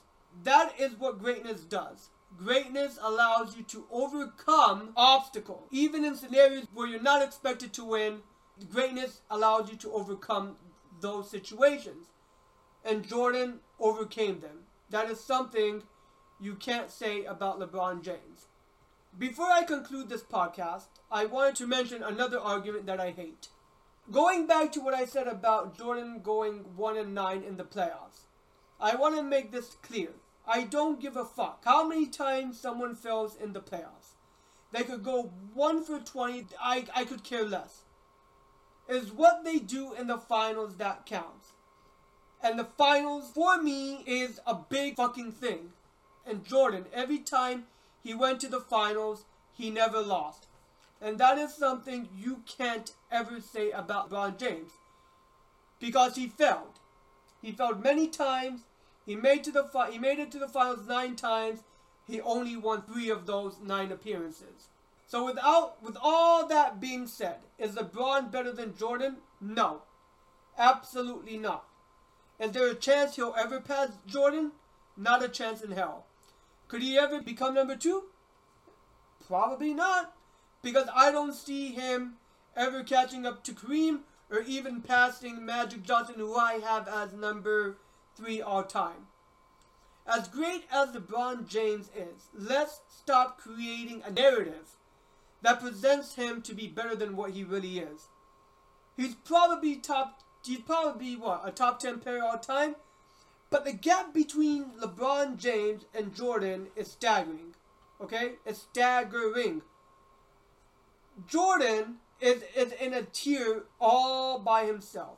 That 0.43 0.73
is 0.79 0.99
what 0.99 1.19
greatness 1.19 1.61
does. 1.61 2.09
Greatness 2.37 2.99
allows 3.01 3.55
you 3.55 3.63
to 3.63 3.85
overcome 3.91 4.89
obstacles. 4.95 5.67
Even 5.71 6.03
in 6.03 6.15
scenarios 6.15 6.65
where 6.73 6.87
you're 6.87 7.01
not 7.01 7.21
expected 7.21 7.71
to 7.73 7.85
win, 7.85 8.19
greatness 8.69 9.21
allows 9.29 9.69
you 9.69 9.77
to 9.77 9.91
overcome 9.93 10.57
those 11.01 11.29
situations. 11.29 12.07
And 12.83 13.07
Jordan 13.07 13.59
overcame 13.79 14.41
them. 14.41 14.65
That 14.89 15.09
is 15.09 15.19
something 15.19 15.83
you 16.39 16.55
can't 16.55 16.91
say 16.91 17.23
about 17.23 17.59
LeBron 17.59 18.03
James. 18.03 18.47
Before 19.17 19.47
I 19.47 19.63
conclude 19.63 20.09
this 20.09 20.23
podcast, 20.23 20.87
I 21.09 21.25
wanted 21.25 21.55
to 21.55 21.67
mention 21.67 22.03
another 22.03 22.39
argument 22.39 22.85
that 22.87 22.99
I 22.99 23.11
hate. 23.11 23.47
Going 24.11 24.45
back 24.45 24.71
to 24.73 24.81
what 24.81 24.93
I 24.93 25.05
said 25.05 25.27
about 25.27 25.77
Jordan 25.77 26.19
going 26.21 26.65
1 26.75 26.97
and 26.97 27.15
9 27.15 27.43
in 27.43 27.57
the 27.57 27.63
playoffs, 27.63 28.27
I 28.79 28.95
want 28.95 29.15
to 29.15 29.23
make 29.23 29.51
this 29.51 29.77
clear. 29.81 30.09
I 30.47 30.63
don't 30.63 31.01
give 31.01 31.17
a 31.17 31.25
fuck 31.25 31.63
how 31.65 31.87
many 31.87 32.07
times 32.07 32.59
someone 32.59 32.95
fails 32.95 33.35
in 33.35 33.53
the 33.53 33.61
playoffs. 33.61 34.15
They 34.71 34.83
could 34.83 35.03
go 35.03 35.31
1 35.53 35.83
for 35.83 35.99
20, 35.99 36.47
I, 36.61 36.85
I 36.95 37.05
could 37.05 37.23
care 37.23 37.45
less. 37.45 37.83
It's 38.87 39.11
what 39.11 39.43
they 39.43 39.59
do 39.59 39.93
in 39.93 40.07
the 40.07 40.17
finals 40.17 40.75
that 40.77 41.05
counts. 41.05 41.53
And 42.43 42.59
the 42.59 42.65
finals, 42.77 43.31
for 43.33 43.61
me, 43.61 44.03
is 44.05 44.39
a 44.45 44.53
big 44.53 44.97
fucking 44.97 45.31
thing. 45.31 45.71
And 46.27 46.45
Jordan, 46.45 46.85
every 46.93 47.19
time 47.19 47.65
he 48.03 48.13
went 48.13 48.39
to 48.41 48.47
the 48.47 48.59
finals, 48.59 49.25
he 49.51 49.71
never 49.71 50.01
lost. 50.01 50.47
And 51.01 51.17
that 51.17 51.37
is 51.37 51.53
something 51.53 52.09
you 52.15 52.43
can't 52.45 52.93
ever 53.11 53.41
say 53.41 53.71
about 53.71 54.09
LeBron 54.09 54.37
James. 54.37 54.71
Because 55.79 56.15
he 56.15 56.27
failed. 56.27 56.79
He 57.41 57.51
failed 57.51 57.83
many 57.83 58.07
times. 58.07 58.61
He 59.05 59.15
made 59.15 59.43
to 59.43 59.51
the 59.51 59.69
he 59.91 59.99
made 59.99 60.19
it 60.19 60.31
to 60.31 60.39
the 60.39 60.47
finals 60.47 60.87
nine 60.87 61.15
times. 61.15 61.63
He 62.07 62.21
only 62.21 62.57
won 62.57 62.81
three 62.81 63.09
of 63.09 63.25
those 63.25 63.57
nine 63.61 63.91
appearances. 63.91 64.69
So 65.07 65.25
without 65.25 65.81
with 65.83 65.97
all 66.01 66.47
that 66.47 66.79
being 66.79 67.07
said, 67.07 67.37
is 67.59 67.75
LeBron 67.75 68.31
better 68.31 68.51
than 68.51 68.75
Jordan? 68.75 69.17
No. 69.39 69.83
Absolutely 70.57 71.37
not. 71.37 71.65
Is 72.39 72.51
there 72.51 72.69
a 72.69 72.75
chance 72.75 73.15
he'll 73.15 73.35
ever 73.37 73.61
pass 73.61 73.89
Jordan? 74.07 74.51
Not 74.97 75.23
a 75.23 75.29
chance 75.29 75.61
in 75.61 75.71
hell. 75.71 76.05
Could 76.67 76.81
he 76.81 76.97
ever 76.97 77.21
become 77.21 77.53
number 77.53 77.75
two? 77.75 78.05
Probably 79.27 79.73
not. 79.73 80.13
Because 80.61 80.87
I 80.95 81.11
don't 81.11 81.33
see 81.33 81.73
him 81.73 82.15
ever 82.55 82.83
catching 82.83 83.25
up 83.25 83.43
to 83.43 83.53
Kareem 83.53 83.99
or 84.31 84.41
even 84.41 84.81
passing 84.81 85.45
Magic 85.45 85.83
Johnson, 85.83 86.15
who 86.15 86.35
I 86.35 86.53
have 86.53 86.87
as 86.87 87.13
number 87.13 87.77
three 88.15 88.41
all 88.41 88.63
time. 88.63 89.07
As 90.07 90.27
great 90.27 90.65
as 90.71 90.89
LeBron 90.89 91.47
James 91.47 91.89
is, 91.95 92.29
let's 92.33 92.81
stop 92.87 93.39
creating 93.39 94.03
a 94.05 94.11
narrative 94.11 94.75
that 95.41 95.59
presents 95.59 96.15
him 96.15 96.41
to 96.43 96.53
be 96.53 96.67
better 96.67 96.95
than 96.95 97.15
what 97.15 97.31
he 97.31 97.43
really 97.43 97.79
is. 97.79 98.07
He's 98.95 99.15
probably 99.15 99.75
top 99.77 100.21
he's 100.45 100.59
probably 100.59 101.15
what, 101.15 101.41
a 101.43 101.51
top 101.51 101.79
10 101.79 101.99
player 101.99 102.23
all 102.23 102.37
time? 102.37 102.75
But 103.49 103.65
the 103.65 103.73
gap 103.73 104.13
between 104.13 104.71
LeBron 104.81 105.37
James 105.37 105.85
and 105.93 106.15
Jordan 106.15 106.67
is 106.75 106.91
staggering. 106.91 107.55
Okay? 108.01 108.33
It's 108.45 108.61
staggering. 108.61 109.61
Jordan 111.27 111.95
is, 112.19 112.43
is 112.55 112.73
in 112.73 112.93
a 112.93 113.03
tier 113.03 113.63
all 113.79 114.39
by 114.39 114.65
himself. 114.65 115.17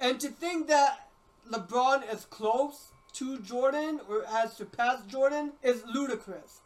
And 0.00 0.20
to 0.20 0.28
think 0.28 0.68
that 0.68 1.07
LeBron 1.50 2.12
is 2.12 2.24
close 2.26 2.92
to 3.14 3.38
Jordan 3.38 4.00
or 4.08 4.24
has 4.24 4.52
surpassed 4.52 5.08
Jordan 5.08 5.52
is 5.62 5.82
ludicrous. 5.86 6.60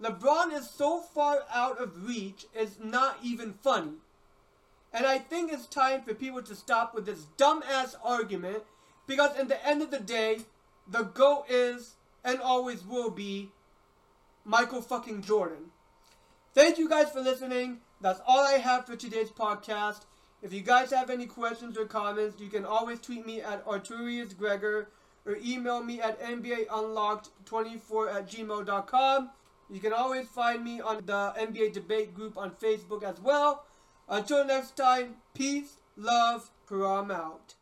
LeBron 0.00 0.52
is 0.52 0.68
so 0.68 1.00
far 1.00 1.40
out 1.52 1.80
of 1.80 2.06
reach, 2.06 2.46
it's 2.54 2.78
not 2.82 3.18
even 3.22 3.52
funny. 3.52 3.94
And 4.92 5.04
I 5.04 5.18
think 5.18 5.52
it's 5.52 5.66
time 5.66 6.02
for 6.02 6.14
people 6.14 6.42
to 6.42 6.54
stop 6.54 6.94
with 6.94 7.04
this 7.04 7.26
dumbass 7.36 7.94
argument 8.02 8.62
because 9.06 9.38
in 9.38 9.48
the 9.48 9.66
end 9.66 9.82
of 9.82 9.90
the 9.90 10.00
day, 10.00 10.40
the 10.86 11.02
GOAT 11.02 11.44
is 11.48 11.96
and 12.24 12.40
always 12.40 12.84
will 12.84 13.10
be 13.10 13.50
Michael 14.44 14.80
fucking 14.80 15.22
Jordan. 15.22 15.70
Thank 16.54 16.78
you 16.78 16.88
guys 16.88 17.10
for 17.10 17.20
listening. 17.20 17.80
That's 18.00 18.20
all 18.26 18.40
I 18.40 18.54
have 18.54 18.86
for 18.86 18.96
today's 18.96 19.30
podcast. 19.30 20.02
If 20.40 20.52
you 20.52 20.60
guys 20.60 20.90
have 20.92 21.10
any 21.10 21.26
questions 21.26 21.76
or 21.76 21.84
comments, 21.84 22.40
you 22.40 22.48
can 22.48 22.64
always 22.64 23.00
tweet 23.00 23.26
me 23.26 23.40
at 23.40 23.64
Arturius 23.66 24.36
Gregor 24.36 24.88
or 25.26 25.36
email 25.44 25.82
me 25.82 26.00
at 26.00 26.20
NBAunlocked24 26.20 28.14
at 28.14 28.30
gmail.com. 28.30 29.30
You 29.70 29.80
can 29.80 29.92
always 29.92 30.28
find 30.28 30.64
me 30.64 30.80
on 30.80 31.04
the 31.04 31.34
NBA 31.38 31.72
debate 31.72 32.14
group 32.14 32.38
on 32.38 32.52
Facebook 32.52 33.02
as 33.02 33.20
well. 33.20 33.64
Until 34.08 34.44
next 34.46 34.76
time, 34.76 35.16
peace, 35.34 35.76
love, 35.96 36.50
Karam 36.68 37.10
out. 37.10 37.54